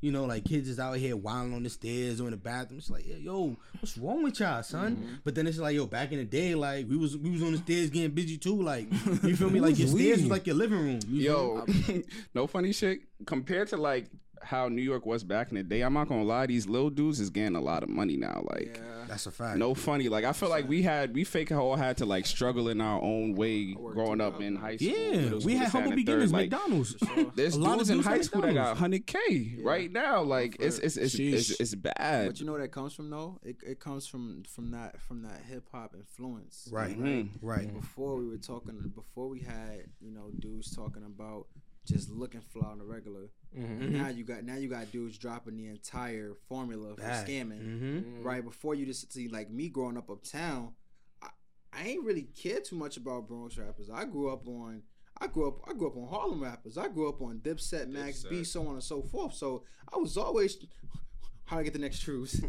[0.00, 2.78] You know, like kids is out here wilding on the stairs or in the bathroom.
[2.78, 4.96] It's like, yo, what's wrong with y'all, son?
[4.96, 5.14] Mm-hmm.
[5.24, 7.52] But then it's like, yo, back in the day, like we was we was on
[7.52, 8.62] the stairs getting busy too.
[8.62, 8.90] Like,
[9.22, 9.60] you feel me?
[9.60, 11.00] Like your stairs was like your living room.
[11.08, 11.22] You?
[11.22, 12.02] Yo,
[12.34, 13.00] no funny shit.
[13.26, 14.06] Compared to like
[14.42, 17.20] how New York was back in the day, I'm not gonna lie, these little dudes
[17.20, 18.44] is getting a lot of money now.
[18.50, 19.58] Like, that's a fact.
[19.58, 20.08] no funny.
[20.08, 23.00] Like, I feel like we had we fake all had to like struggle in our
[23.02, 24.88] own way growing up in high school.
[24.88, 26.12] Yeah, middle we had humble and the third.
[26.30, 26.32] beginnings.
[26.32, 26.96] Like, McDonald's.
[27.34, 30.22] there's A lot of dudes in high at school that got 100k right now.
[30.22, 32.26] Like, it's it's it's, it's, it's bad.
[32.28, 33.38] But you know where that comes from though?
[33.42, 36.68] It, it comes from from that from that hip hop influence.
[36.70, 37.30] Right, Mhm.
[37.42, 37.72] right.
[37.72, 41.46] Before we were talking, before we had you know dudes talking about
[41.86, 43.28] just looking fly on the regular.
[43.58, 43.96] Mm-hmm.
[43.96, 47.26] Now you got now you got dudes dropping the entire formula for Bad.
[47.26, 47.60] scamming.
[47.62, 48.22] Mm-hmm.
[48.22, 50.74] Right before you just see like me growing up uptown,
[51.22, 51.28] I,
[51.72, 53.88] I ain't really care too much about Bronx rappers.
[53.90, 54.82] I grew up on.
[55.18, 55.60] I grew up.
[55.68, 56.76] I grew up on Harlem rappers.
[56.76, 59.34] I grew up on Dipset, Max B, so on and so forth.
[59.34, 60.58] So I was always
[61.46, 62.40] how do I get the next trues.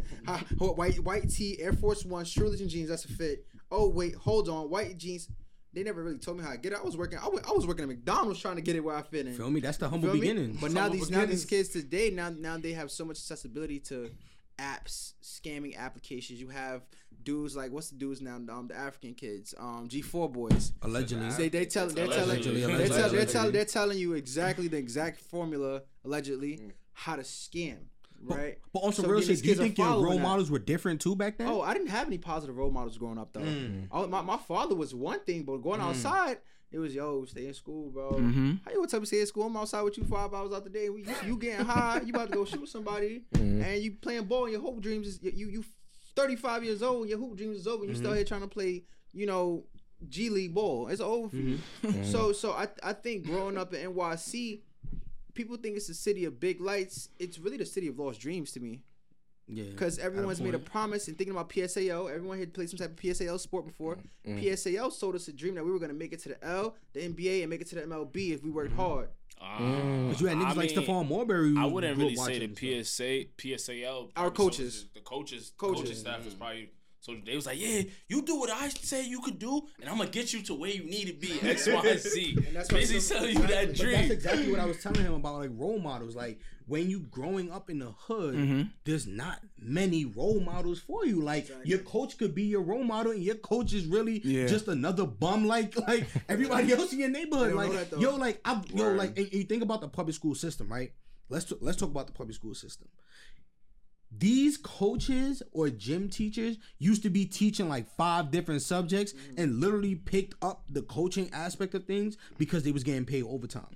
[0.60, 2.90] Oh, white white tee, Air Force One, True Religion jeans.
[2.90, 3.46] That's a fit.
[3.70, 5.28] Oh wait, hold on, white jeans.
[5.74, 6.78] They never really told me how to get it.
[6.80, 7.18] I was working.
[7.18, 9.34] I wa- I was working at McDonald's trying to get it where I fit in.
[9.34, 9.60] Feel me?
[9.60, 10.20] That's the humble Feel me?
[10.20, 10.60] beginnings.
[10.60, 13.78] But now Humble these now these kids today now now they have so much accessibility
[13.80, 14.10] to
[14.58, 16.40] apps, scamming applications.
[16.40, 16.82] You have
[17.22, 18.36] dudes like what's the dudes now?
[18.36, 20.72] Um, the African kids, um, G four boys.
[20.82, 21.28] allegedly.
[21.30, 25.20] They they tell they're telling they're, tell, they're, tell, they're telling you exactly the exact
[25.20, 26.60] formula allegedly
[26.94, 27.78] how to scam.
[28.22, 28.58] Right.
[28.72, 31.38] But some So real shit, do you think your role models were different too back
[31.38, 31.48] then?
[31.48, 33.40] Oh, I didn't have any positive role models growing up though.
[33.40, 33.88] Mm.
[33.92, 36.38] I, my, my father was one thing, but going outside,
[36.70, 38.12] it was yo, stay in school, bro.
[38.12, 38.52] Mm-hmm.
[38.64, 39.44] How you gonna tell me stay in school?
[39.44, 40.84] I'm outside with you five hours out the day.
[40.84, 42.00] You, you getting high?
[42.04, 44.44] You about to go shoot somebody, and you playing ball.
[44.44, 45.64] And your hoop dreams is you you
[46.14, 47.02] 35 years old.
[47.02, 47.84] And your hoop dreams is over.
[47.84, 49.64] And you still here trying to play, you know,
[50.08, 50.88] G League ball.
[50.88, 51.58] It's over for you.
[52.04, 54.60] So so I I think growing up in NYC,
[55.38, 57.08] people think it's the city of big lights.
[57.18, 58.82] It's really the city of lost dreams to me.
[59.46, 59.64] yeah.
[59.70, 62.10] Because everyone's made a promise and thinking about PSAL.
[62.12, 63.96] Everyone had played some type of PSAL sport before.
[64.26, 64.42] Mm.
[64.42, 66.74] PSAL sold us a dream that we were going to make it to the L,
[66.92, 69.08] the NBA, and make it to the MLB if we worked hard.
[69.40, 71.54] Um, But you had niggas I like mean, Stephon Marbury.
[71.56, 72.82] I wouldn't really say watching the.
[72.82, 74.10] PSA, PSAL.
[74.16, 74.80] Our coaches.
[74.80, 75.82] some- the coaches, Coaches.
[75.82, 76.70] coaches staff is probably.
[77.00, 79.98] So they was like, yeah, you do what I say you could do, and I'm
[79.98, 81.38] gonna get you to where you need to be.
[81.48, 82.36] X, Y, Z.
[82.48, 83.66] And that's what Basically some- telling you that exactly.
[83.66, 84.12] But that's dream.
[84.12, 86.16] exactly what I was telling him about like role models.
[86.16, 88.62] Like when you growing up in the hood, Mm-hmm.
[88.84, 91.22] there's not many role models for you.
[91.22, 94.46] Like your coach could be your role model, and your coach is really Yeah.
[94.48, 97.54] just another bum like like everybody else in your neighborhood.
[97.54, 97.98] Like know that, though.
[98.00, 100.92] yo, like I yo, like and you think about the public school system, right?
[101.28, 102.88] Let's t- let's talk about the public school system.
[104.10, 109.40] These coaches or gym teachers used to be teaching like five different subjects Mm-hmm.
[109.40, 113.66] and literally picked up the coaching aspect of things because they was getting paid overtime.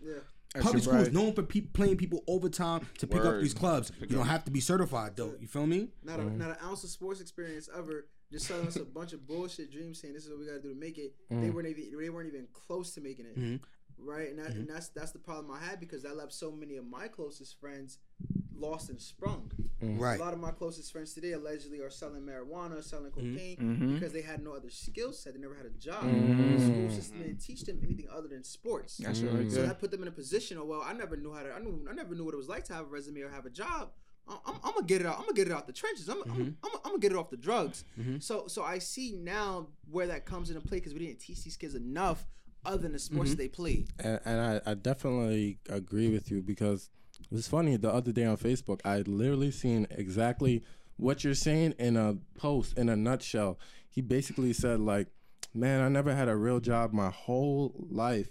[0.61, 3.91] Public school is known for pe- playing people overtime to pick up these clubs.
[4.01, 5.35] You don't have to be certified though.
[5.41, 5.89] You feel me?
[6.05, 8.07] Not a, not an ounce of sports experience ever.
[8.31, 10.63] Just selling us a bunch of bullshit dreams, saying this is what we got to
[10.63, 11.15] do to make it.
[11.31, 13.57] They weren't even they weren't even close to making it, mm-hmm.
[14.09, 14.31] right?
[14.31, 14.73] And, that, and mm-hmm.
[14.73, 17.99] that's that's the problem I had because that left so many of my closest friends
[18.63, 19.51] lost and sprung.
[19.83, 19.99] Mm-hmm.
[19.99, 20.19] Right.
[20.19, 23.35] A lot of my closest friends today allegedly are selling marijuana, selling mm-hmm.
[23.35, 23.95] cocaine mm-hmm.
[23.95, 25.35] because they had no other skill set.
[25.35, 26.05] They never had a job.
[26.05, 28.97] The school system didn't teach them anything other than sports.
[28.99, 29.51] That's right.
[29.51, 29.67] So Yeah.
[29.67, 31.53] that put them in a position of well, I never knew how to.
[31.53, 33.47] I knew I never knew what it was like to have a resume or have
[33.47, 33.91] a job.
[34.29, 35.17] I'm, I'm, I'm gonna get it out.
[35.17, 36.09] I'm gonna get it out the trenches.
[36.09, 37.85] I'm, I'm, I'm, I'm gonna get it off the drugs.
[38.21, 41.57] So so I see now where that comes into play because we didn't teach these
[41.57, 42.25] kids enough
[42.65, 43.89] other than the sports that they played.
[43.99, 46.91] and, and I, I definitely agree with you because
[47.33, 48.81] it was funny the other day on Facebook.
[48.85, 50.63] I literally seen exactly
[50.97, 53.59] what you're saying in a post in a nutshell.
[53.89, 55.09] He basically said like,
[55.55, 58.29] "Man, I never had a real job my whole life.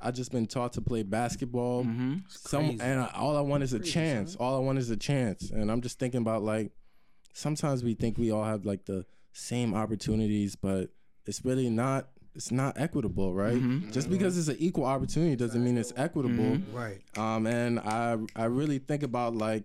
[0.00, 1.82] I just been taught to play basketball.
[1.82, 2.18] Mm-hmm.
[2.28, 2.80] Some crazy.
[2.80, 4.36] and I, all I want is a chance.
[4.36, 5.50] All I want is a chance.
[5.50, 6.70] And I'm just thinking about like,
[7.32, 10.90] sometimes we think we all have like the same opportunities, but
[11.26, 12.08] it's really not.
[12.34, 13.54] It's not equitable, right?
[13.54, 13.92] Mm-hmm.
[13.92, 16.44] Just because it's an equal opportunity doesn't mean it's equitable.
[16.44, 16.76] Mm-hmm.
[16.76, 17.00] Right.
[17.16, 19.62] Um, and I I really think about like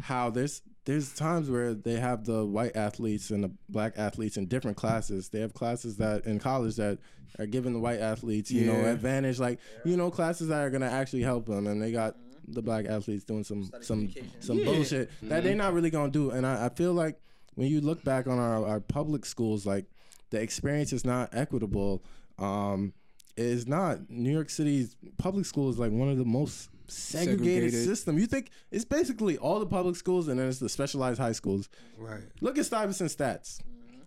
[0.00, 4.46] how there's there's times where they have the white athletes and the black athletes in
[4.46, 5.28] different classes.
[5.28, 6.98] They have classes that in college that
[7.38, 10.86] are giving the white athletes, you know, advantage, like you know, classes that are gonna
[10.86, 12.16] actually help them, and they got
[12.46, 14.08] the black athletes doing some some
[14.40, 15.58] some bullshit that they're mm-hmm.
[15.58, 16.30] not really gonna do.
[16.30, 17.20] And I, I feel like
[17.54, 19.84] when you look back on our, our public schools, like
[20.30, 22.02] the experience is not equitable.
[22.38, 22.92] Um,
[23.36, 24.10] is not.
[24.10, 27.38] New York City's public school is like one of the most segregated,
[27.72, 27.84] Segregated.
[27.84, 28.18] system.
[28.18, 31.68] You think it's basically all the public schools and then it's the specialized high schools.
[31.96, 32.22] Right.
[32.40, 33.60] Look at Stuyvesant stats.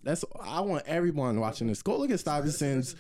[0.04, 1.82] That's I want everyone watching this.
[1.82, 2.96] Go look at Stuyvesant's.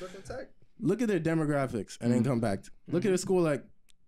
[0.79, 2.63] Look at their demographics and then come back.
[2.87, 3.63] Look at a school like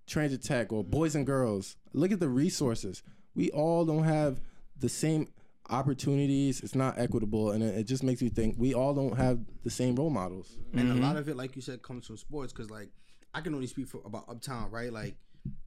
[0.07, 1.75] Transit Tech or Boys and Girls.
[1.93, 3.03] Look at the resources.
[3.35, 4.39] We all don't have
[4.79, 5.27] the same
[5.73, 6.61] opportunities.
[6.61, 9.69] It's not equitable, and it, it just makes you think we all don't have the
[9.69, 10.57] same role models.
[10.71, 11.03] And a mm-hmm.
[11.03, 12.53] lot of it, like you said, comes from sports.
[12.53, 12.89] Cause like
[13.33, 14.93] I can only speak for about Uptown, right?
[14.93, 15.15] Like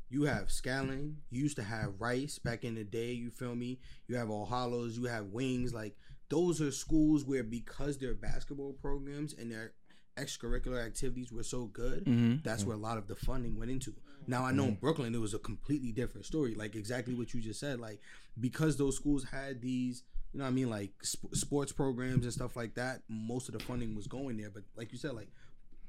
[0.09, 3.13] you have Scaling, you used to have Rice back in the day.
[3.13, 3.81] You feel me?
[4.07, 5.75] You have All Hallows, you have Wings.
[5.75, 5.97] Like
[6.29, 9.73] those are schools where because their basketball programs and their
[10.17, 12.37] extracurricular activities were so good, mm-hmm.
[12.43, 13.95] that's where a lot of the funding went into.
[14.27, 14.81] Now I know in mm-hmm.
[14.81, 16.55] Brooklyn it was a completely different story.
[16.55, 17.81] Like exactly what you just said.
[17.81, 18.01] Like
[18.41, 20.03] because those schools had these
[20.33, 23.03] you know what I mean, like sp- sports programs and stuff like that.
[23.09, 25.29] Most of the funding was going there, but like you said, like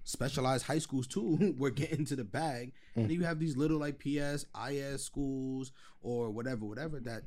[0.03, 3.01] specialized high schools too were getting to the bag, mm.
[3.01, 7.23] and then you have these little like PS, IS schools or whatever, whatever that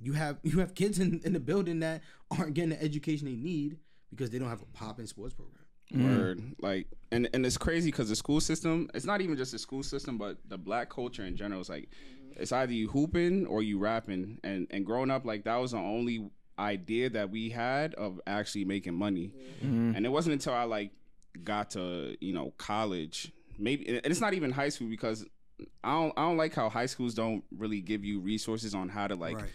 [0.00, 3.36] you have you have kids in, in the building that aren't getting the education they
[3.36, 3.76] need
[4.10, 5.59] because they don't have a pop in sports program.
[5.94, 6.18] Mm.
[6.18, 6.42] Word.
[6.60, 8.88] Like, and and it's crazy because the school system.
[8.94, 11.60] It's not even just the school system, but the black culture in general.
[11.60, 12.42] Is like, mm-hmm.
[12.42, 14.38] it's either you hooping or you rapping.
[14.44, 18.64] And and growing up, like that was the only idea that we had of actually
[18.64, 19.32] making money.
[19.64, 19.96] Mm-hmm.
[19.96, 20.92] And it wasn't until I like
[21.42, 25.26] got to you know college, maybe, and it's not even high school because
[25.82, 29.06] I don't I don't like how high schools don't really give you resources on how
[29.06, 29.50] to like right.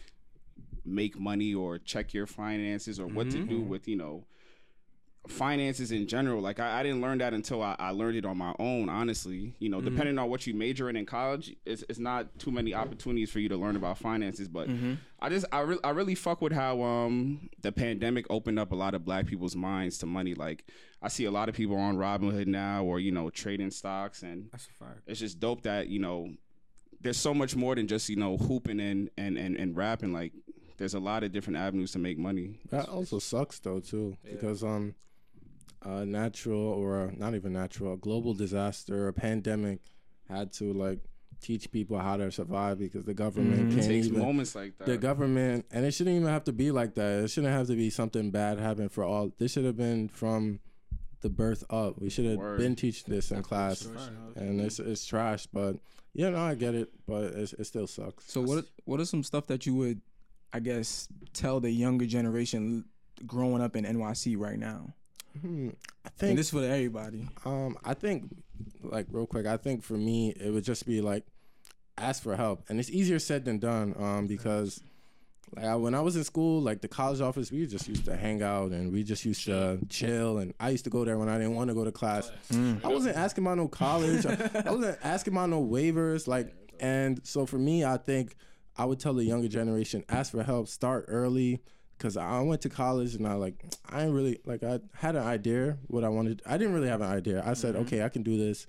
[0.83, 3.69] make money or check your finances or what to do mm-hmm.
[3.69, 4.25] with you know
[5.27, 8.37] finances in general like i, I didn't learn that until I, I learned it on
[8.37, 9.53] my own honestly.
[9.59, 12.73] You know depending on what you major in in college it's, it's not too many
[12.73, 14.67] opportunities for you to learn about finances but
[15.19, 18.75] i just I, re- I really fuck with how um the pandemic opened up a
[18.75, 20.33] lot of black people's minds to money.
[20.35, 20.65] Like
[21.01, 24.49] i see a lot of people on robinhood now or you know trading stocks and
[24.51, 24.99] That's a fact.
[25.07, 26.29] it's just dope that you know
[27.01, 30.13] there's so much more than just you know hooping and and and, and rapping.
[30.13, 30.33] Like
[30.77, 32.59] there's a lot of different avenues to make money.
[32.69, 34.95] That also sucks though too, because um,
[35.81, 39.79] a natural or not even natural, a global disaster, a pandemic,
[40.29, 40.99] had to like
[41.41, 44.19] teach people how to survive because the government it can't takes even.
[44.19, 47.23] moments like that The government, and it shouldn't even have to be like that.
[47.23, 49.31] It shouldn't have to be something bad happen for all.
[49.37, 50.59] This should have been from
[51.21, 51.99] the birth up.
[51.99, 52.59] We should have Word.
[52.59, 53.87] been teaching this in class,
[54.35, 55.47] and it's it's trash.
[55.47, 55.77] But
[56.13, 58.31] yeah, no, I get it, but it's, it still sucks.
[58.31, 60.01] So what what are some stuff that you would,
[60.53, 62.85] I guess, tell the younger generation
[63.25, 64.93] growing up in NYC right now?
[65.41, 65.69] Hmm,
[66.05, 67.27] I And think this is for everybody.
[67.43, 68.33] Um, I think,
[68.83, 71.23] like, real quick, I think for me, it would just be like,
[71.97, 73.95] ask for help, and it's easier said than done.
[73.97, 74.81] Um, because,
[75.55, 78.15] like, I, when I was in school, like the college office, we just used to
[78.17, 81.29] hang out and we just used to chill, and I used to go there when
[81.29, 82.31] I didn't want to go to class.
[82.51, 84.25] I wasn't asking about no college.
[84.25, 88.35] I, I wasn't asking about no waivers, like, and so for me, I think
[88.77, 91.61] I would tell the younger generation, ask for help, start early.
[91.97, 95.23] Cause I went to college and I like I didn't really like I had an
[95.23, 96.41] idea what I wanted.
[96.45, 97.41] I didn't really have an idea.
[97.45, 98.67] I said, okay, I can do this,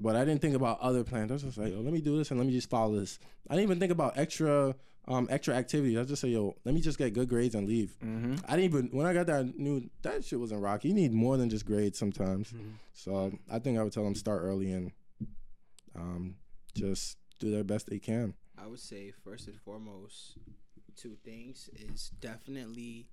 [0.00, 1.30] but I didn't think about other plans.
[1.30, 3.18] I was just like, oh, let me do this and let me just follow this.
[3.48, 4.74] I didn't even think about extra
[5.08, 5.96] um extra activities.
[5.96, 7.96] I just say, yo, let me just get good grades and leave.
[8.46, 10.84] I didn't even when I got there, I knew that shit wasn't rock.
[10.84, 12.52] You need more than just grades sometimes.
[12.92, 14.92] So I think I would tell them start early and
[15.96, 16.36] um
[16.74, 18.34] just do their best they can.
[18.62, 20.36] I would say first and foremost,
[20.96, 23.06] two things is definitely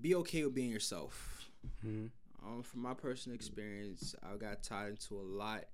[0.00, 1.50] be okay with being yourself.
[2.46, 5.64] Um, from my personal experience, I got tied into a lot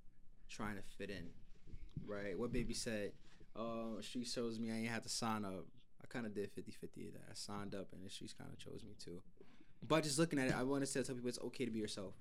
[0.48, 1.26] trying to fit in.
[2.06, 3.12] Right, what baby said.
[3.56, 5.66] Uh, street shows me I ain't had to sign up.
[6.02, 7.22] I kind of did 50-50 of that.
[7.30, 9.22] I signed up, and the streets kind of chose me too.
[9.87, 12.14] But just looking at it, I want to tell people it's okay to be yourself.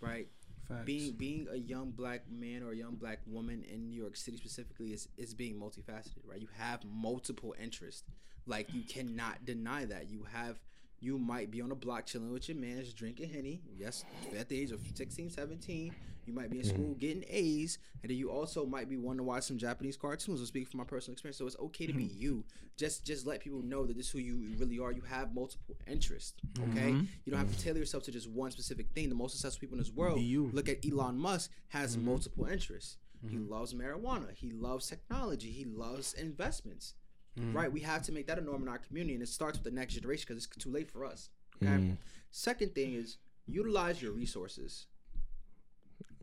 [0.00, 0.28] Right,
[0.70, 0.84] Facts.
[0.84, 4.36] being being a young black man or a young black woman in New York City
[4.36, 6.40] specifically is is being multifaceted, right?
[6.40, 8.04] You have multiple interests.
[8.46, 10.08] Like you cannot deny that.
[10.08, 10.60] You have
[11.00, 13.62] you might be on a block chilling with your man, just drinking henny.
[13.76, 14.04] Yes,
[14.38, 15.94] at the age of 16, 17,
[16.26, 16.98] you might be in school mm-hmm.
[16.98, 20.40] getting A's, and then you also might be wanting to watch some Japanese cartoons.
[20.40, 22.20] I'm speaking from my personal experience, so it's okay to be mm-hmm.
[22.22, 22.44] you.
[22.76, 24.92] Just just let people know that this is who you really are.
[24.92, 26.34] You have multiple interests.
[26.58, 27.04] Okay, mm-hmm.
[27.24, 29.08] you don't have to tailor yourself to just one specific thing.
[29.08, 30.50] The most successful people in this world, you.
[30.52, 32.98] look at Elon Musk, has multiple interests.
[33.28, 34.32] He loves marijuana.
[34.34, 35.50] He loves technology.
[35.50, 36.94] He loves investments.
[37.38, 37.54] Mm.
[37.54, 37.72] Right?
[37.72, 39.70] We have to make that a norm in our community, and it starts with the
[39.70, 41.30] next generation because it's too late for us.
[41.62, 41.72] Okay.
[41.72, 41.96] Mm.
[42.30, 44.86] Second thing is utilize your resources.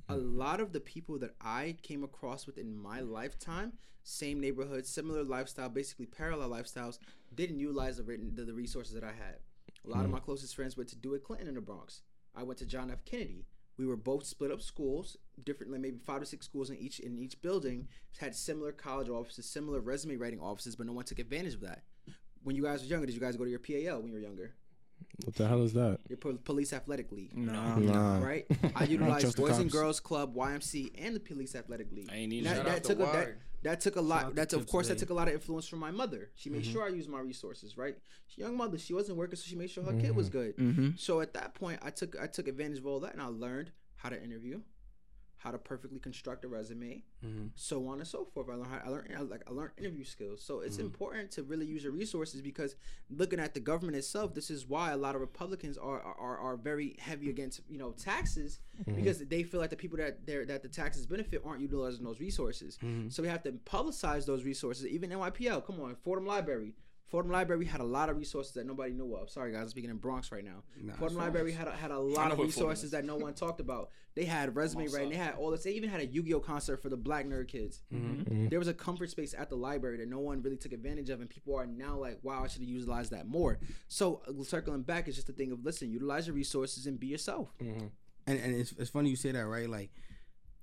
[0.10, 5.24] A lot of the people that I came across within my lifetime, same neighborhood, similar
[5.24, 6.98] lifestyle, basically parallel lifestyles,
[7.36, 9.39] didn't utilize the, written, the, the resources that I had.
[9.86, 10.13] A lot of mm.
[10.13, 12.04] my closest friends went to DeWitt Clinton in the Bronx.
[12.34, 13.04] I went to John F.
[13.04, 13.46] Kennedy.
[13.78, 17.20] We were both split up schools, differently, maybe five or six schools in each in
[17.20, 17.88] each building.
[18.20, 21.84] Had similar college offices, similar resume writing offices, but no one took advantage of that.
[22.44, 24.20] When you guys were younger, did you guys go to your PAL when you were
[24.20, 24.54] younger?
[25.26, 26.00] What the hell is that?
[26.10, 27.76] Your po- police athletic league, Nah.
[27.78, 28.20] Nah.
[28.20, 28.46] right?
[28.76, 29.72] I utilized trust the Boys and.
[29.72, 32.10] Girls Club, YMC, and the police athletic league.
[32.12, 33.38] I ain't need that, Shout that took a, that, Ward.
[33.67, 34.34] That took a lot.
[34.34, 36.30] That's of course that took a lot of influence from my mother.
[36.36, 37.77] She made sure I used my resources.
[37.77, 37.95] Right,
[38.27, 38.77] she young mother.
[38.77, 40.58] She wasn't working, so she made sure her kid was good.
[40.58, 40.89] Mm-hmm.
[40.97, 43.71] So at that point, I took I took advantage of all that, and I learned
[43.97, 44.62] how to interview,
[45.38, 47.47] how to perfectly construct a resume, mm-hmm.
[47.56, 48.47] so on and so forth.
[48.50, 50.41] I learned how I learned I, like I learned interview skills.
[50.41, 50.86] So it's mm-hmm.
[50.86, 52.76] important to really use your resources because
[53.10, 56.58] looking at the government itself, this is why a lot of Republicans are are, are
[56.58, 58.95] very heavy against you know taxes mm-hmm.
[58.95, 62.19] because they feel like the people that they that the taxes benefit aren't utilizing those
[62.19, 62.78] resources.
[63.10, 64.88] So we have to publicize those resources.
[64.88, 66.73] Even NYPL, come on, Fordham Library.
[67.08, 69.30] Fordham Library had a lot of resources that nobody knew of.
[69.30, 70.63] Sorry, guys, I'm speaking in Bronx right now.
[71.00, 73.91] Fordham Library had a, had a lot of resources that no one talked about.
[74.13, 75.12] They had resume writing.
[75.12, 75.63] They had all this.
[75.63, 77.82] They even had a Yu-Gi-Oh concert for the Black nerd kids.
[77.93, 78.06] Mm-hmm.
[78.08, 78.22] Mm-hmm.
[78.22, 78.48] Mm-hmm.
[78.50, 81.22] There was a comfort space at the library that no one really took advantage of,
[81.22, 84.82] and people are now like, "Wow, I should have utilized that more." So uh, circling
[84.82, 87.54] back is just a thing of listen, utilize your resources and be yourself.
[88.28, 89.89] and and it's, it's funny you say that right like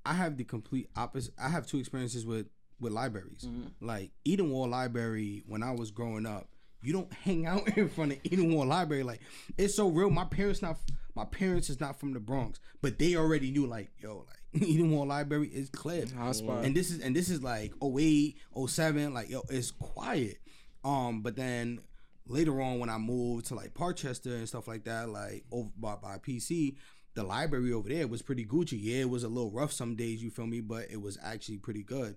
[0.05, 2.47] i have the complete opposite i have two experiences with
[2.81, 3.47] with libraries.
[3.81, 6.49] Like Edenwald library when i was growing up
[6.83, 9.03] you don't hang out in front of Edenwald library.
[9.03, 9.21] Like
[9.57, 10.11] it's so real.
[10.11, 10.77] My parents not
[11.15, 15.07] my parents is not from the bronx but they already knew like yo like Edenwald
[15.07, 16.65] library is clip Hotspot.
[16.65, 18.37] and this is and this is like 08
[18.69, 20.39] 07 like yo it's quiet.
[20.85, 21.81] Um but then
[22.27, 25.95] later on when i moved to like parkchester and stuff like that like over by,
[25.97, 26.75] by pc
[27.15, 28.79] the library over there was pretty gucci.
[28.81, 31.59] Yeah it was a little rough some days you feel me but it was actually
[31.59, 32.17] pretty good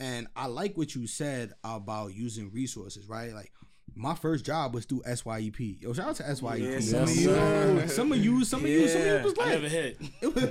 [0.00, 3.52] and i like what you said about using resources right like
[3.94, 5.82] my first job was through SYEP.
[5.82, 6.60] Yo, shout out to SYEP.
[6.60, 9.22] Yeah, some, of you, some of you, some of you, some of you Yeah.
[9.24, 9.98] was I never hit.
[10.22, 10.44] it was,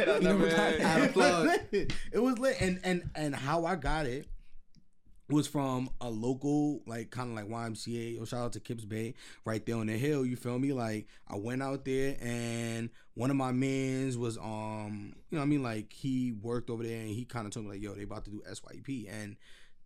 [0.00, 1.50] I never had- Had a plug.
[1.72, 4.26] it was lit, and and and how I got it
[5.28, 8.16] was from a local, like kind of like YMCA.
[8.16, 10.24] Yo, shout out to Kips Bay, right there on the hill.
[10.24, 10.72] You feel me?
[10.72, 15.42] Like I went out there, and one of my mans was um, you know, what
[15.42, 17.94] I mean, like he worked over there, and he kind of told me like, yo,
[17.94, 19.36] they about to do SYP, and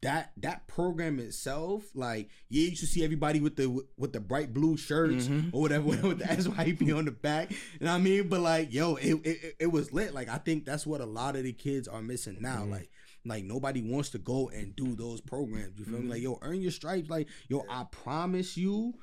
[0.03, 4.53] that that program itself, like yeah, you should see everybody with the with the bright
[4.55, 7.51] blue shirts or whatever with the SYP on the back.
[7.51, 8.29] You know what I mean?
[8.29, 10.15] But like, yo, it, it it was lit.
[10.15, 12.65] Like I think that's what a lot of the kids are missing now.
[12.65, 12.91] Like
[13.25, 15.79] like nobody wants to go and do those programs.
[15.79, 16.09] You feel me?
[16.09, 16.25] Like mm-hmm.
[16.25, 17.11] yo, earn your stripes.
[17.11, 18.95] Like yo, I promise you.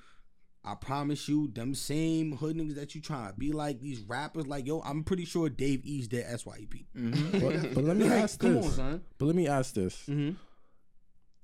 [0.66, 4.48] I promise you, them same hood niggas that you trying to be like these rappers,
[4.48, 6.86] like yo, I'm pretty sure Dave East did SYP.
[6.94, 7.40] Mm-hmm.
[7.40, 8.66] But, but let me Like, ask this.
[8.66, 9.02] on, son.
[9.18, 9.96] But let me ask this.
[10.10, 10.32] Mm-hmm.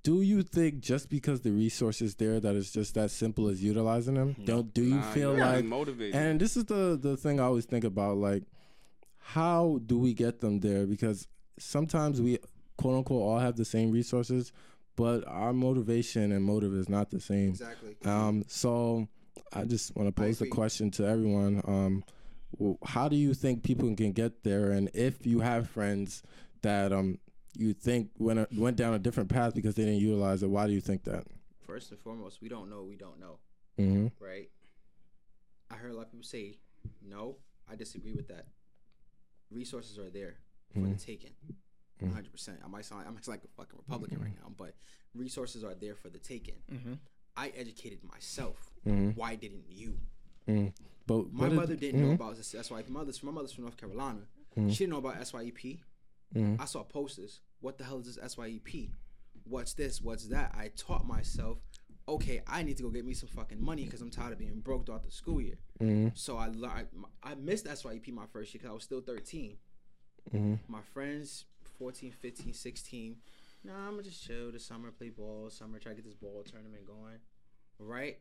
[0.03, 4.15] Do you think just because the resources there that it's just that simple as utilizing
[4.15, 4.35] them?
[4.43, 6.15] Don't do you Nah, feel you like motivated.
[6.15, 8.43] And this is the the thing I always think about like
[9.19, 12.39] how do we get them there because sometimes we
[12.77, 14.51] quote unquote all have the same resources
[14.95, 17.49] but our motivation and motive is not the same.
[17.49, 17.95] Exactly.
[18.05, 19.07] Um, so
[19.51, 21.63] I just want to pose the question to everyone.
[21.65, 22.03] Um,
[22.85, 24.69] how do you think people can get there?
[24.69, 26.21] And if you have friends
[26.61, 27.17] that um
[27.57, 30.73] you think went went down a different path because they didn't utilize it, why do
[30.73, 31.25] you think that?
[31.65, 32.83] First and foremost, we don't know.
[32.83, 33.39] We don't know,
[33.79, 34.23] Mm-hmm.
[34.23, 34.49] right?
[35.71, 36.59] I heard a lot of people say,
[37.01, 38.45] "No, I disagree with that."
[39.49, 40.35] Resources are there
[40.73, 41.31] for the taking,
[41.97, 42.07] Mm-hmm.
[42.07, 42.59] one hundred percent.
[42.63, 44.43] I might sound, I might sound like a fucking Republican right mm-hmm.
[44.43, 44.73] now, but
[45.15, 46.61] resources are there for the taking.
[46.71, 46.93] Mm-hmm.
[47.35, 48.71] I educated myself.
[48.83, 49.97] Why didn't you?
[51.05, 52.89] But My what did- mother didn't know about this SYP.
[52.89, 54.21] Mother's my mother's from North Carolina.
[54.55, 55.79] She didn't know about SYEP.
[56.59, 57.41] I saw posters.
[57.61, 58.91] What the hell is this SYEP?
[59.45, 60.01] What's this?
[60.01, 60.53] What's that?
[60.57, 61.57] I taught myself.
[62.07, 64.59] Okay, I need to go get me some fucking money because I'm tired of being
[64.59, 65.57] broke throughout the school year.
[66.15, 66.87] So I learned.
[67.23, 69.57] I missed SYEP my first year because I was still 13.
[70.67, 71.45] My friends,
[71.77, 73.15] 14, 15, 16.
[73.63, 76.43] Nah, I'm gonna just chill this summer, play ball, summer, try to get this ball
[76.43, 77.19] tournament going.
[77.79, 78.19] Right?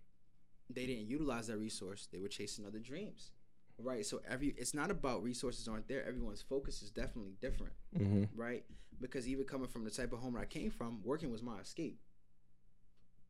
[0.71, 2.09] They didn't utilize that resource.
[2.11, 3.33] They were chasing other dreams.
[3.79, 4.07] Right?
[4.07, 6.07] So every it's not about resources aren't there.
[6.07, 7.75] Everyone's focus is definitely different.
[7.99, 8.41] Mm-hmm.
[8.41, 8.65] Right?
[9.01, 11.59] Because even coming from the type of home that I came from, working was my
[11.59, 11.99] escape.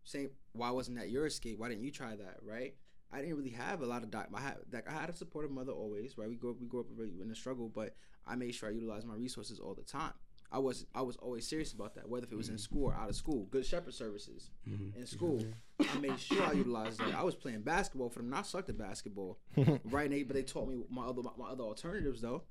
[0.05, 1.59] Same why wasn't that your escape?
[1.59, 2.39] Why didn't you try that?
[2.43, 2.75] Right?
[3.13, 4.29] I didn't really have a lot of doc.
[4.35, 6.29] I had like I had a supportive mother always, right?
[6.29, 7.95] We grew up, we grew up really in a struggle, but
[8.27, 10.13] I made sure I utilized my resources all the time.
[10.53, 12.61] I was I was always serious about that, whether if it was in mm-hmm.
[12.61, 13.47] school or out of school.
[13.51, 14.99] Good shepherd services mm-hmm.
[14.99, 15.43] in school,
[15.81, 17.15] I made sure I utilized that.
[17.15, 18.29] I was playing basketball for them.
[18.29, 19.39] Not sucked at basketball,
[19.85, 20.11] right?
[20.11, 22.43] They, but they taught me my other my other alternatives though.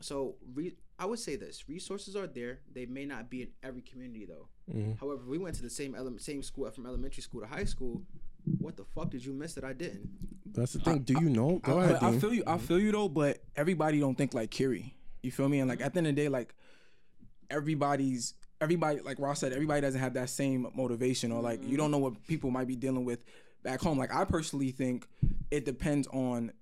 [0.00, 2.60] So re, I would say this: resources are there.
[2.70, 4.48] They may not be in every community though.
[4.70, 4.92] Mm-hmm.
[5.00, 8.02] However, we went to the same element, same school from elementary school to high school.
[8.58, 10.08] What the fuck did you miss that I didn't?
[10.52, 11.00] That's the thing.
[11.00, 11.60] Do you know?
[11.62, 11.98] Go ahead.
[12.00, 12.44] But I feel you.
[12.46, 13.08] I feel you though.
[13.08, 14.94] But everybody don't think like Kiri.
[15.22, 15.60] You feel me?
[15.60, 16.54] And like at the end of the day, like
[17.50, 21.90] everybody's everybody like Ross said, everybody doesn't have that same motivation or like you don't
[21.90, 23.24] know what people might be dealing with
[23.62, 23.98] back home.
[23.98, 25.08] Like I personally think
[25.50, 26.52] it depends on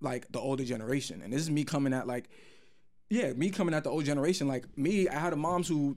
[0.00, 1.22] like the older generation.
[1.22, 2.28] And this is me coming at like
[3.08, 4.48] yeah, me coming at the old generation.
[4.48, 5.96] Like me, I had a moms who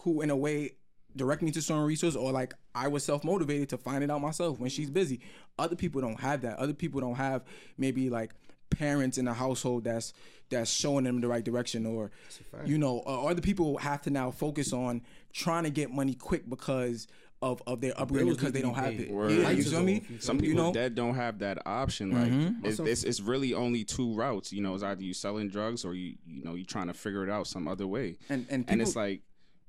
[0.00, 0.72] who in a way
[1.16, 4.20] direct me to certain resources or like I was self motivated to find it out
[4.20, 5.20] myself when she's busy.
[5.58, 6.58] Other people don't have that.
[6.58, 7.44] Other people don't have
[7.78, 8.32] maybe like
[8.70, 10.12] parents in the household that's
[10.50, 12.10] that's showing them the right direction or
[12.64, 15.00] you know or other people have to now focus on
[15.32, 17.06] trying to get money quick because
[17.42, 19.10] of, of their upbringing because they don't have it.
[19.10, 19.30] Word.
[19.30, 19.96] Yeah, you Lights is feel me?
[19.98, 20.72] off, you Some You people know?
[20.72, 22.10] that don't have that option.
[22.10, 24.50] Like it's, it's it's really only two routes.
[24.52, 27.22] You know, it's either you selling drugs or you you know you trying to figure
[27.22, 28.16] it out some other way.
[28.30, 29.20] And- and and it's like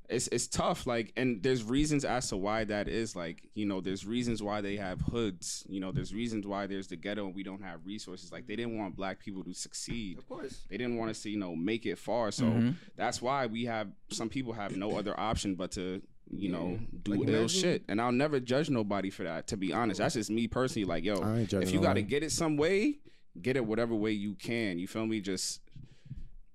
[0.09, 0.85] it's it's tough.
[0.87, 3.15] Like and there's reasons as to why that is.
[3.15, 5.65] Like you know, there's reasons why they have hoods.
[5.67, 8.31] You know, there's reasons why there's the ghetto and we don't have resources.
[8.31, 10.17] Like they didn't want black people to succeed.
[10.17, 10.61] Of course.
[10.69, 12.31] They didn't want to see you know make it far.
[12.31, 12.71] So Mm-hmm.
[12.95, 17.11] that's why we have some people have no other option but to you know do
[17.11, 17.83] Like, ill imagine- shit.
[17.87, 19.47] And I'll never judge nobody for that.
[19.47, 20.85] To be honest, that's just me personally.
[20.85, 22.99] Like yo, I ain't judging if you got to get it some way,
[23.41, 24.77] get it whatever way you can.
[24.79, 25.21] You feel me?
[25.21, 25.61] Just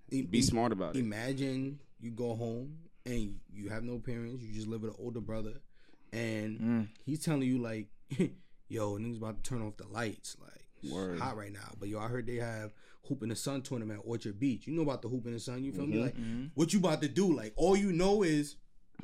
[0.08, 1.00] be smart about it.
[1.00, 4.42] Imagine you go home and you have no parents.
[4.42, 5.54] You just live with an older brother,
[6.12, 6.88] and Mm.
[7.04, 7.88] he's telling you like,
[8.68, 10.36] "Yo, niggas about to turn off the lights.
[10.40, 11.18] Like, it's Word.
[11.18, 12.72] hot right now." But yo, I heard they have
[13.08, 14.66] hoop in the sun tournament at Orchard Beach.
[14.66, 15.64] You know about the hoop in the sun?
[15.64, 15.92] You feel Mm-hmm.
[15.92, 15.98] me?
[16.48, 17.32] Like, what you about to do?
[17.34, 18.56] Like, all you know is.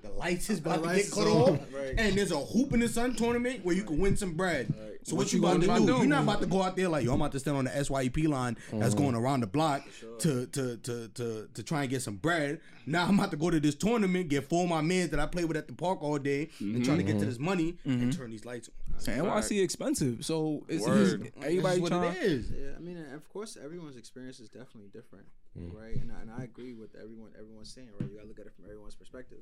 [0.03, 1.95] The lights is about The to get cut off, right.
[1.99, 4.73] and there's a hoop in the sun tournament where you can win some bread.
[5.03, 5.87] So what, you you about to do?
[5.87, 5.93] do?
[5.99, 7.13] You're not about to go out there like yo.
[7.15, 9.83] I'm about to stand on the SYP line that's going around the block
[10.19, 12.61] to, to to to to try and get some bread.
[12.87, 15.27] Now I'm about to go to this tournament, get four of my men that I
[15.27, 18.13] play with at the park all day, and trying to get to this money and
[18.13, 19.15] turn these lights on.
[19.15, 21.27] And NYC is expensive, so it's, Word.
[21.27, 22.13] it's everybody what trying.
[22.17, 22.51] it is.
[22.51, 25.97] Yeah, I mean, of course, everyone's experience is definitely different, right?
[25.97, 28.09] And I, and I agree with everyone everyone's saying, right?
[28.11, 29.39] You gotta look at it from everyone's perspective.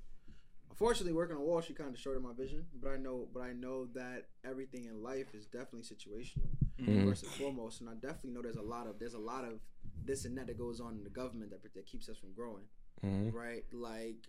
[0.75, 3.53] Unfortunately, working on Wall Street kind of distorted my vision, but I know, but I
[3.53, 6.49] know that everything in life is definitely situational,
[6.81, 7.09] mm-hmm.
[7.09, 7.81] first and foremost.
[7.81, 9.61] And I definitely know there's a lot of there's a lot of
[10.05, 12.65] this and that that goes on in the government that that keeps us from growing,
[13.07, 13.31] mm-hmm.
[13.31, 13.63] right?
[13.73, 14.27] Like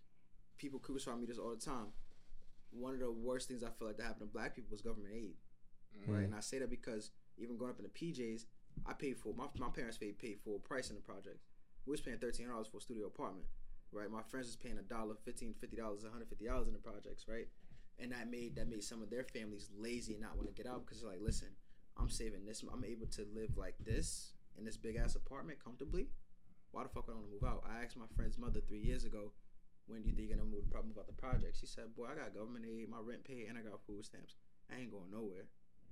[0.60, 1.88] people crucify me this all the time.
[2.72, 5.14] one of the worst things I feel like that happened to black people was government
[5.16, 5.34] aid,
[5.98, 6.14] mm-hmm.
[6.14, 6.24] right?
[6.26, 8.44] And I say that because even growing up in the PJs,
[8.86, 11.40] I paid for my my parents paid paid full price in the project.
[11.88, 13.48] We was paying thirteen dollars for a studio apartment,
[13.92, 14.10] right?
[14.10, 16.80] My friends was paying a dollar, fifteen, fifty dollars, one hundred fifty dollars in the
[16.80, 17.48] projects, right?
[18.00, 20.70] And that made that made some of their families lazy and not want to get
[20.70, 21.50] out because they're like, listen,
[21.98, 26.08] I'm saving this, I'm able to live like this in this big ass apartment comfortably.
[26.72, 27.64] Why the fuck would I want to move out?
[27.64, 29.32] I asked my friend's mother three years ago,
[29.88, 31.58] when do you think you're gonna move, move out the project?
[31.60, 34.36] She said, boy, I got government aid, my rent paid, and I got food stamps.
[34.70, 35.48] I ain't going nowhere.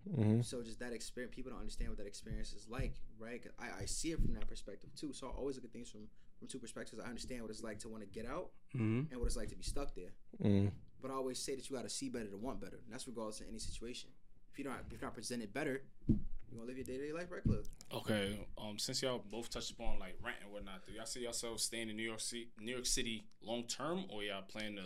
[0.09, 0.41] Mm-hmm.
[0.41, 3.41] So just that experience, people don't understand what that experience is like, right?
[3.57, 5.13] I, I see it from that perspective too.
[5.13, 6.07] So I always look at things from
[6.43, 7.01] from two perspectives.
[7.03, 9.11] I understand what it's like to want to get out Mm-hmm.
[9.11, 10.13] and what it's like to be stuck there.
[10.43, 10.71] Mm.
[10.99, 12.79] But I always say that you got to see better to want better.
[12.83, 14.09] And that's regardless of any situation.
[14.51, 16.17] If you're not if you're not presented better, you're
[16.55, 17.67] gonna live your day to day life right, Cliff.
[17.93, 21.63] Okay, um, since y'all both touched upon like rent and whatnot, do y'all see yourselves
[21.63, 24.83] staying in New York City, New York City long term, or y'all plan to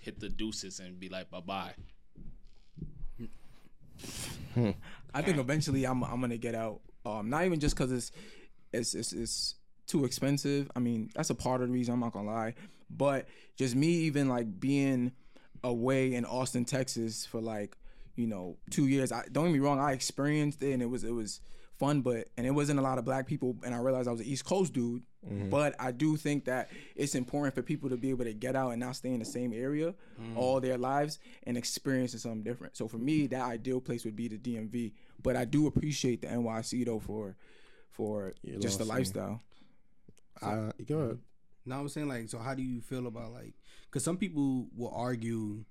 [0.00, 1.74] hit the deuces and be like bye bye?
[5.12, 6.80] I think eventually I'm I'm gonna get out.
[7.04, 8.12] Um, not even just because it's,
[8.72, 9.54] it's it's it's
[9.86, 10.70] too expensive.
[10.74, 11.94] I mean, that's a part of the reason.
[11.94, 12.54] I'm not gonna lie,
[12.90, 13.26] but
[13.56, 15.12] just me even like being
[15.62, 17.76] away in Austin, Texas for like
[18.16, 19.12] you know two years.
[19.12, 19.80] I don't get me wrong.
[19.80, 21.40] I experienced it and it was it was
[21.78, 23.56] fun, but and it wasn't a lot of black people.
[23.64, 25.02] And I realized I was an East Coast dude.
[25.26, 25.48] Mm-hmm.
[25.48, 28.70] But I do think that it's important for people to be able to get out
[28.70, 30.36] and not stay in the same area mm.
[30.36, 32.76] all their lives and experiencing something different.
[32.76, 34.92] So for me, that ideal place would be the DMV.
[35.22, 37.36] But I do appreciate the NYC though for
[37.90, 39.14] for just the lost
[40.42, 41.18] Uh, go ahead.
[41.66, 43.54] No, I'm saying like, so how do you feel about like,
[43.86, 45.64] because some people will argue,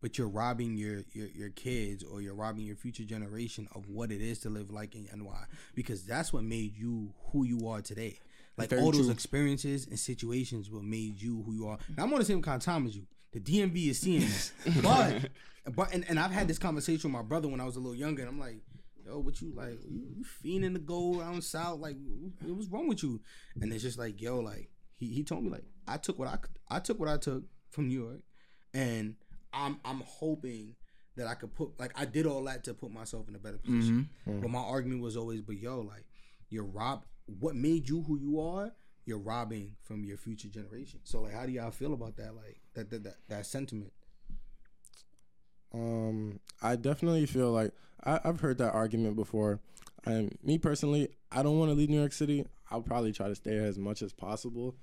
[0.00, 4.10] but you're robbing your, your your kids or you're robbing your future generation of what
[4.10, 5.44] it is to live like in NY
[5.74, 8.18] because that's what made you who you are today.
[8.56, 9.10] Like all those true.
[9.10, 11.78] experiences and situations what made you who you are.
[11.96, 13.06] Now, I'm on the same kind of time as you.
[13.32, 14.52] The DMV is seeing this,
[14.82, 15.30] but
[15.74, 17.94] but and, and I've had this conversation with my brother when I was a little
[17.94, 18.58] younger, and I'm like,
[19.04, 19.78] yo, what you like?
[19.88, 21.80] You, you fiending to go down south?
[21.80, 21.96] Like,
[22.42, 23.20] what was wrong with you?
[23.60, 26.36] And it's just like, yo, like he, he told me like I took what I
[26.36, 28.20] could- I took what I took from New York,
[28.72, 29.16] and
[29.52, 30.74] I'm I'm hoping
[31.16, 33.58] that I could put like I did all that to put myself in a better
[33.58, 34.08] position.
[34.26, 34.40] Mm-hmm.
[34.40, 36.06] But my argument was always, but yo, like
[36.48, 38.72] you're rob what made you who you are.
[39.04, 41.00] You're robbing from your future generation.
[41.02, 42.34] So like, how do y'all feel about that?
[42.36, 43.92] Like that that that, that sentiment.
[45.74, 47.72] Um, I definitely feel like
[48.04, 49.60] I, I've heard that argument before.
[50.04, 52.46] And me personally, I don't want to leave New York City.
[52.70, 54.74] I'll probably try to stay here as much as possible.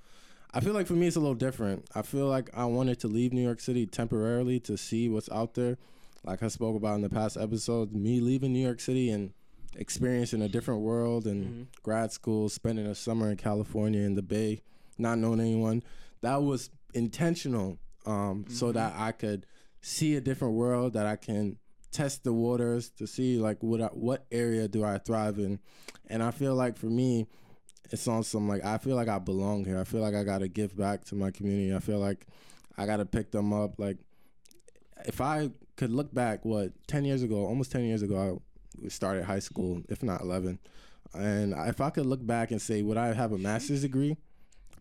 [0.54, 1.88] I feel like for me, it's a little different.
[1.94, 5.54] I feel like I wanted to leave New York City temporarily to see what's out
[5.54, 5.78] there.
[6.24, 9.32] Like I spoke about in the past episodes, me leaving New York City and
[9.76, 14.62] experiencing a different world and grad school, spending a summer in California in the Bay,
[14.98, 15.84] not knowing anyone.
[16.22, 19.46] That was intentional, um, so that I could
[19.82, 21.58] see a different world, that I can
[21.92, 25.60] test the waters to see like what I, what area do I thrive in,
[26.08, 27.28] and I feel like for me,
[27.92, 29.80] it's on some like I feel like I belong here.
[29.80, 31.76] I feel like I got to give back to my community.
[31.76, 32.28] I feel like
[32.78, 33.80] I got to pick them up.
[33.80, 33.98] Like
[35.06, 38.42] if I could look back, what ten years ago, almost ten years ago,
[38.84, 40.60] I started high school, if not eleven,
[41.14, 44.16] and if I could look back and say, would I have a master's degree?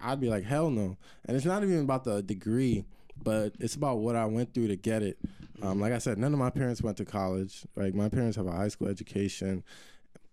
[0.01, 0.97] I'd be like, hell no.
[1.25, 2.85] And it's not even about the degree,
[3.23, 5.19] but it's about what I went through to get it.
[5.63, 7.65] Um, like I said, none of my parents went to college.
[7.77, 9.65] Like my parents have a high school education,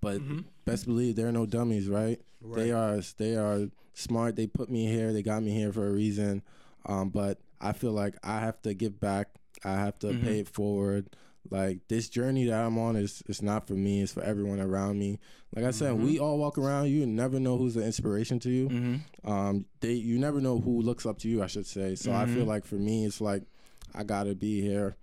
[0.02, 0.22] but
[0.66, 2.20] best believe they're no dummies, right?
[2.58, 3.02] They are.
[3.18, 4.36] They are smart.
[4.36, 5.14] They put me here.
[5.14, 6.44] They got me here for a reason.
[6.86, 9.30] Um, but I feel like I have to give back.
[9.64, 11.10] I have to pay it forward.
[11.50, 14.02] Like this journey that I'm on is is not for me.
[14.02, 15.20] It's for everyone around me.
[15.56, 16.06] Like I said, mm-hmm.
[16.06, 16.88] we all walk around.
[16.88, 18.70] You never know who's an inspiration to you.
[18.70, 19.30] Mm-hmm.
[19.30, 21.44] Um, they you never know who looks up to you.
[21.44, 21.96] I should say.
[21.96, 22.36] So I mm-hmm.
[22.36, 23.44] feel like for me, it's like
[23.94, 24.96] I gotta be here.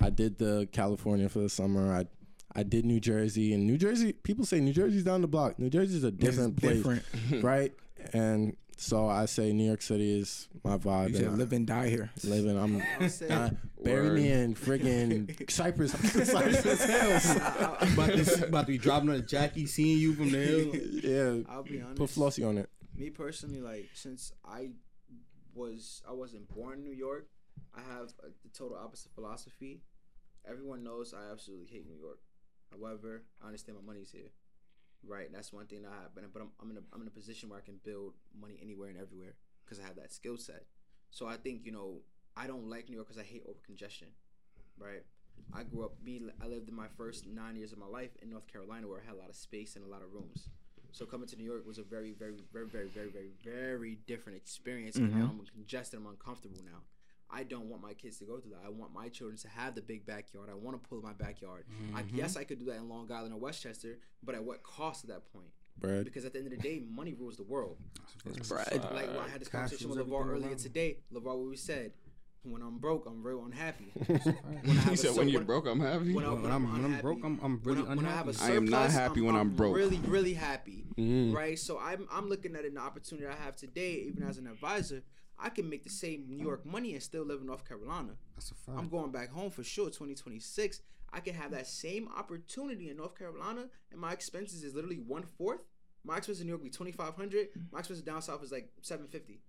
[0.00, 1.94] I did the California for the summer.
[1.94, 2.06] I
[2.54, 4.12] I did New Jersey and New Jersey.
[4.12, 5.58] People say New Jersey's down the block.
[5.58, 7.02] New Jersey's a different place, different.
[7.42, 7.72] right?
[8.12, 11.10] And so I say New York City is my vibe.
[11.10, 12.10] You said live and die here.
[12.24, 12.58] living.
[12.58, 13.50] I'm I'll say, uh,
[13.82, 17.36] bury me in friggin' Cypress, Cypress Hills.
[17.36, 20.74] about, to, about to be dropping on a Jackie, seeing you from the hill.
[21.46, 21.96] yeah, I'll be honest.
[21.96, 22.68] put Flossie on it.
[22.96, 24.70] me personally, like since I
[25.54, 27.28] was I wasn't born in New York,
[27.74, 29.82] I have a, the total opposite philosophy.
[30.48, 32.18] Everyone knows I absolutely hate New York.
[32.72, 34.32] However, I understand my money's here,
[35.06, 35.28] right?
[35.32, 36.14] That's one thing that I have.
[36.14, 38.58] But, but I'm, I'm in a I'm in a position where I can build money
[38.62, 39.34] anywhere and everywhere
[39.64, 40.64] because I have that skill set.
[41.10, 42.00] So I think you know
[42.36, 44.08] I don't like New York because I hate over congestion,
[44.78, 45.02] right?
[45.54, 45.92] I grew up.
[46.04, 49.00] Me, I lived in my first nine years of my life in North Carolina, where
[49.00, 50.48] I had a lot of space and a lot of rooms.
[50.92, 54.36] So coming to New York was a very, very, very, very, very, very, very different
[54.36, 54.96] experience.
[54.96, 55.98] And now I'm congested.
[55.98, 56.80] I'm uncomfortable now.
[57.32, 58.60] I don't want my kids to go through that.
[58.66, 60.48] I want my children to have the big backyard.
[60.50, 61.64] I want to pull my backyard.
[61.94, 62.16] I, Mm-hmm.
[62.18, 65.10] yes, I could do that in Long Island or Westchester, but at what cost at
[65.10, 65.48] that point?
[65.78, 66.04] Bread.
[66.04, 67.78] Because at the end of the day, money rules the world.
[68.48, 68.86] Bread.
[68.92, 70.58] Like when I had this Cash conversation with LeVar earlier around.
[70.58, 71.92] today, LeVar, what we said,
[72.44, 73.92] when I'm broke, I'm real unhappy.
[74.06, 74.18] when
[74.90, 77.02] He said, sur- "When you're broke, I'm happy." when, I, When I'm- when I'm unhappy,
[77.02, 78.52] broke, I'm- I'm when really I, when I have a unhappy.
[78.52, 79.76] I am not surplus, happy when I'm broke.
[79.76, 81.34] Really, really happy, Mm-hmm.
[81.34, 81.58] right?
[81.58, 85.02] So I'm I'm looking at an opportunity I have today, even as an advisor.
[85.42, 88.12] I can make the same New York money and still live in North Carolina.
[88.36, 88.78] That's a fact.
[88.78, 89.86] I'm going back home for sure.
[89.86, 90.80] 2026,
[91.12, 95.24] I can have that same opportunity in North Carolina, and my expenses is literally one
[95.24, 95.60] fourth.
[96.04, 97.48] My expenses in New York be 2,500.
[97.70, 99.40] My expenses down south is like 750.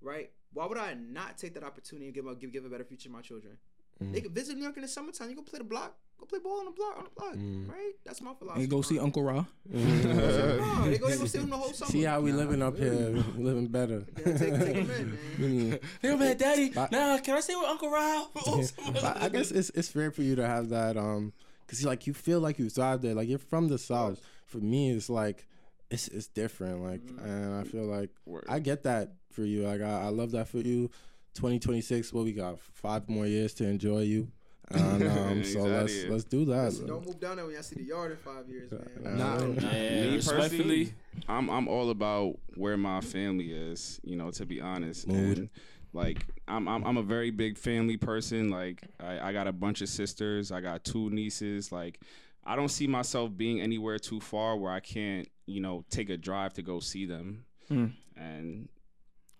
[0.00, 0.30] Right?
[0.52, 3.10] Why would I not take that opportunity and give give give a better future to
[3.10, 3.58] my children?
[4.02, 4.12] Mm.
[4.12, 5.28] They can visit New York in the summertime.
[5.30, 5.94] You go play the block.
[6.18, 6.96] Go play ball on the block.
[6.98, 7.34] On the block.
[7.34, 7.68] Mm.
[7.68, 7.92] Right?
[8.04, 8.62] That's my philosophy.
[8.62, 9.44] And go see Uncle Ra.
[9.72, 9.80] Mm.
[10.80, 11.90] No, they go, they go see him the whole summer.
[11.90, 14.04] See how we living up here, we living better.
[14.18, 14.90] Yeah, take, take him
[15.38, 15.78] in, man.
[16.02, 16.70] Hey man, daddy.
[16.70, 18.28] But- Now can I stay with Uncle Rob?
[18.36, 21.32] I, I guess it's it's fair for you to have that um
[21.66, 24.90] because like you feel like you thrive there like you're from the south for me
[24.90, 25.46] it's like
[25.90, 28.44] it's it's different like and I feel like Word.
[28.48, 30.90] I get that for you like I, I love that for you
[31.34, 34.28] 2026 what we got five more years to enjoy you
[34.70, 37.62] and um so He's let's let's do that Listen, don't move down there when y'all
[37.64, 39.16] see the yard in five years, man.
[39.18, 39.40] Nah.
[39.68, 40.94] Yeah, Me personally,
[41.28, 44.00] I'm I'm all about where my family is.
[44.04, 45.38] You know, to be honest, Mood.
[45.38, 45.50] and
[45.92, 48.48] like I'm, I'm I'm a very big family person.
[48.50, 50.52] Like I, I got a bunch of sisters.
[50.52, 51.72] I got two nieces.
[51.72, 52.00] Like
[52.44, 56.16] I don't see myself being anywhere too far where I can't you know take a
[56.16, 57.44] drive to go see them.
[57.72, 57.92] Mm.
[58.16, 58.68] And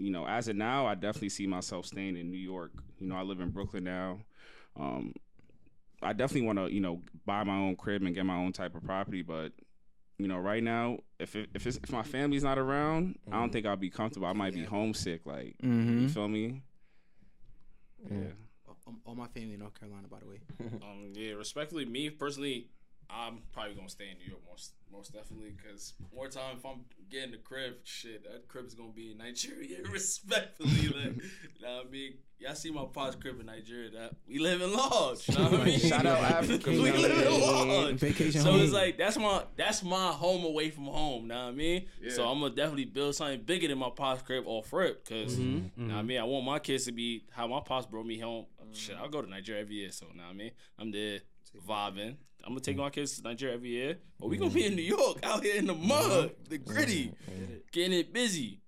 [0.00, 2.72] you know, as of now, I definitely see myself staying in New York.
[2.98, 4.18] You know, I live in Brooklyn now.
[4.78, 5.12] Um,
[6.02, 8.74] I definitely want to, you know, buy my own crib and get my own type
[8.74, 9.22] of property.
[9.22, 9.52] But
[10.18, 13.50] you know, right now, if it, if it's, if my family's not around, I don't
[13.52, 14.26] think I'll be comfortable.
[14.28, 15.24] I might be homesick.
[15.26, 15.98] Like, Mm-hmm.
[16.02, 16.62] you feel me?
[18.10, 18.16] Yeah.
[18.66, 20.40] All, all my family in North Carolina, by the way.
[20.82, 22.68] Um, yeah, respectfully, me personally,
[23.14, 26.84] I'm probably gonna stay in New York most most definitely because more time if I'm
[27.10, 29.78] getting the crib, shit, that crib is gonna be in Nigeria.
[29.90, 33.90] Respectfully, like, you know what I mean, y'all see my pops crib in Nigeria.
[33.90, 35.28] That we live in lodge.
[35.28, 35.78] You know what I mean?
[35.78, 37.02] Shout out Africa, we man.
[37.02, 37.94] live in lodge.
[37.96, 38.60] Vacation So home.
[38.62, 41.22] it's like that's my that's my home away from home.
[41.22, 41.86] You know what I mean?
[42.08, 45.86] So I'm gonna definitely build something bigger than my pops crib off rip because mm-hmm.
[45.86, 46.06] know what I mm-hmm.
[46.06, 48.46] mean I want my kids to be how my pops brought me home.
[48.72, 49.90] Shit, I'll go to Nigeria every year.
[49.90, 51.20] So know what I mean I'm there
[51.66, 52.16] vibing.
[52.42, 54.58] I'm gonna take my kids to Nigeria every year, but we gonna mm-hmm.
[54.58, 57.12] be in New York out here in the mud, the gritty,
[57.70, 58.60] getting it busy.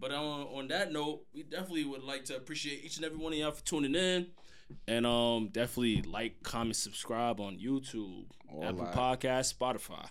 [0.00, 3.32] But on, on that note, we definitely would like to appreciate each and every one
[3.32, 4.26] of y'all for tuning in.
[4.88, 8.94] And um definitely like, comment, subscribe on YouTube, All Apple that.
[8.94, 10.08] Podcast, Spotify.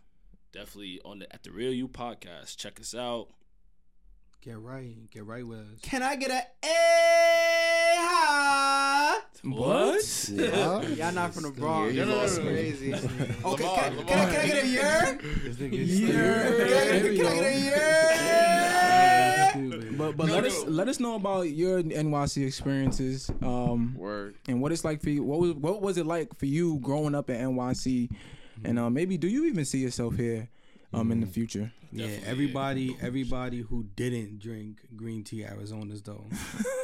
[0.53, 2.55] Definitely on the at the Real You Podcast.
[2.57, 3.27] Check us out.
[4.41, 5.09] Get right.
[5.11, 5.79] Get right with us.
[5.81, 6.75] Can I get a A
[9.43, 10.29] What?
[10.31, 10.81] Yeah.
[10.87, 11.93] Y'all not from the Bronx.
[11.93, 12.93] Yeah, you That's lost crazy.
[12.93, 13.03] Okay,
[13.43, 15.19] Lamar, can, can, I, can I get a year?
[15.43, 18.04] This nigga is Can I get- can I get a year?
[19.55, 19.97] Stupid.
[19.97, 23.29] But but let us let us know about your NYC experiences.
[23.41, 24.35] Um, Word.
[24.47, 25.23] and what it's like for you.
[25.23, 28.09] What was what was it like for you growing up in NYC?
[28.63, 30.47] And uh, maybe do you even see yourself here
[30.99, 31.71] um, in the future?
[31.91, 36.25] Yeah, Definitely, everybody, everybody who didn't drink green tea Arizonas though.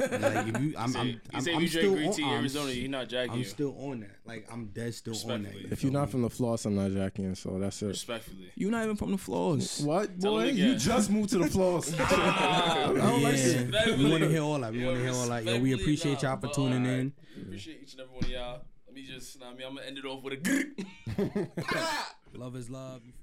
[0.00, 2.24] like if you, I'm, I'm, He I'm, said I'm you still drink green on, tea
[2.24, 3.44] I'm, Arizona, you're not jacking I'm you.
[3.44, 4.16] still on that.
[4.24, 5.54] Like I'm dead still on that.
[5.54, 6.12] You If you're not me?
[6.12, 7.34] from the floss, I'm not jacking.
[7.34, 7.88] So that's it.
[7.88, 8.52] Respectfully.
[8.54, 9.82] You're not even from the floors.
[9.84, 10.44] What Tell boy?
[10.46, 11.92] You just moved to the floss.
[12.00, 14.72] I don't like Yeah, we want to hear all that.
[14.72, 15.44] We Yo, want to hear all that.
[15.44, 17.00] Yo, we appreciate nah, y'all for tuning alright.
[17.00, 17.12] in.
[17.36, 18.62] We appreciate each and every one of y'all.
[18.86, 21.48] Let me just, I mean, I'm gonna end it off with a.
[22.34, 23.02] Love is love.
[23.04, 23.21] You feel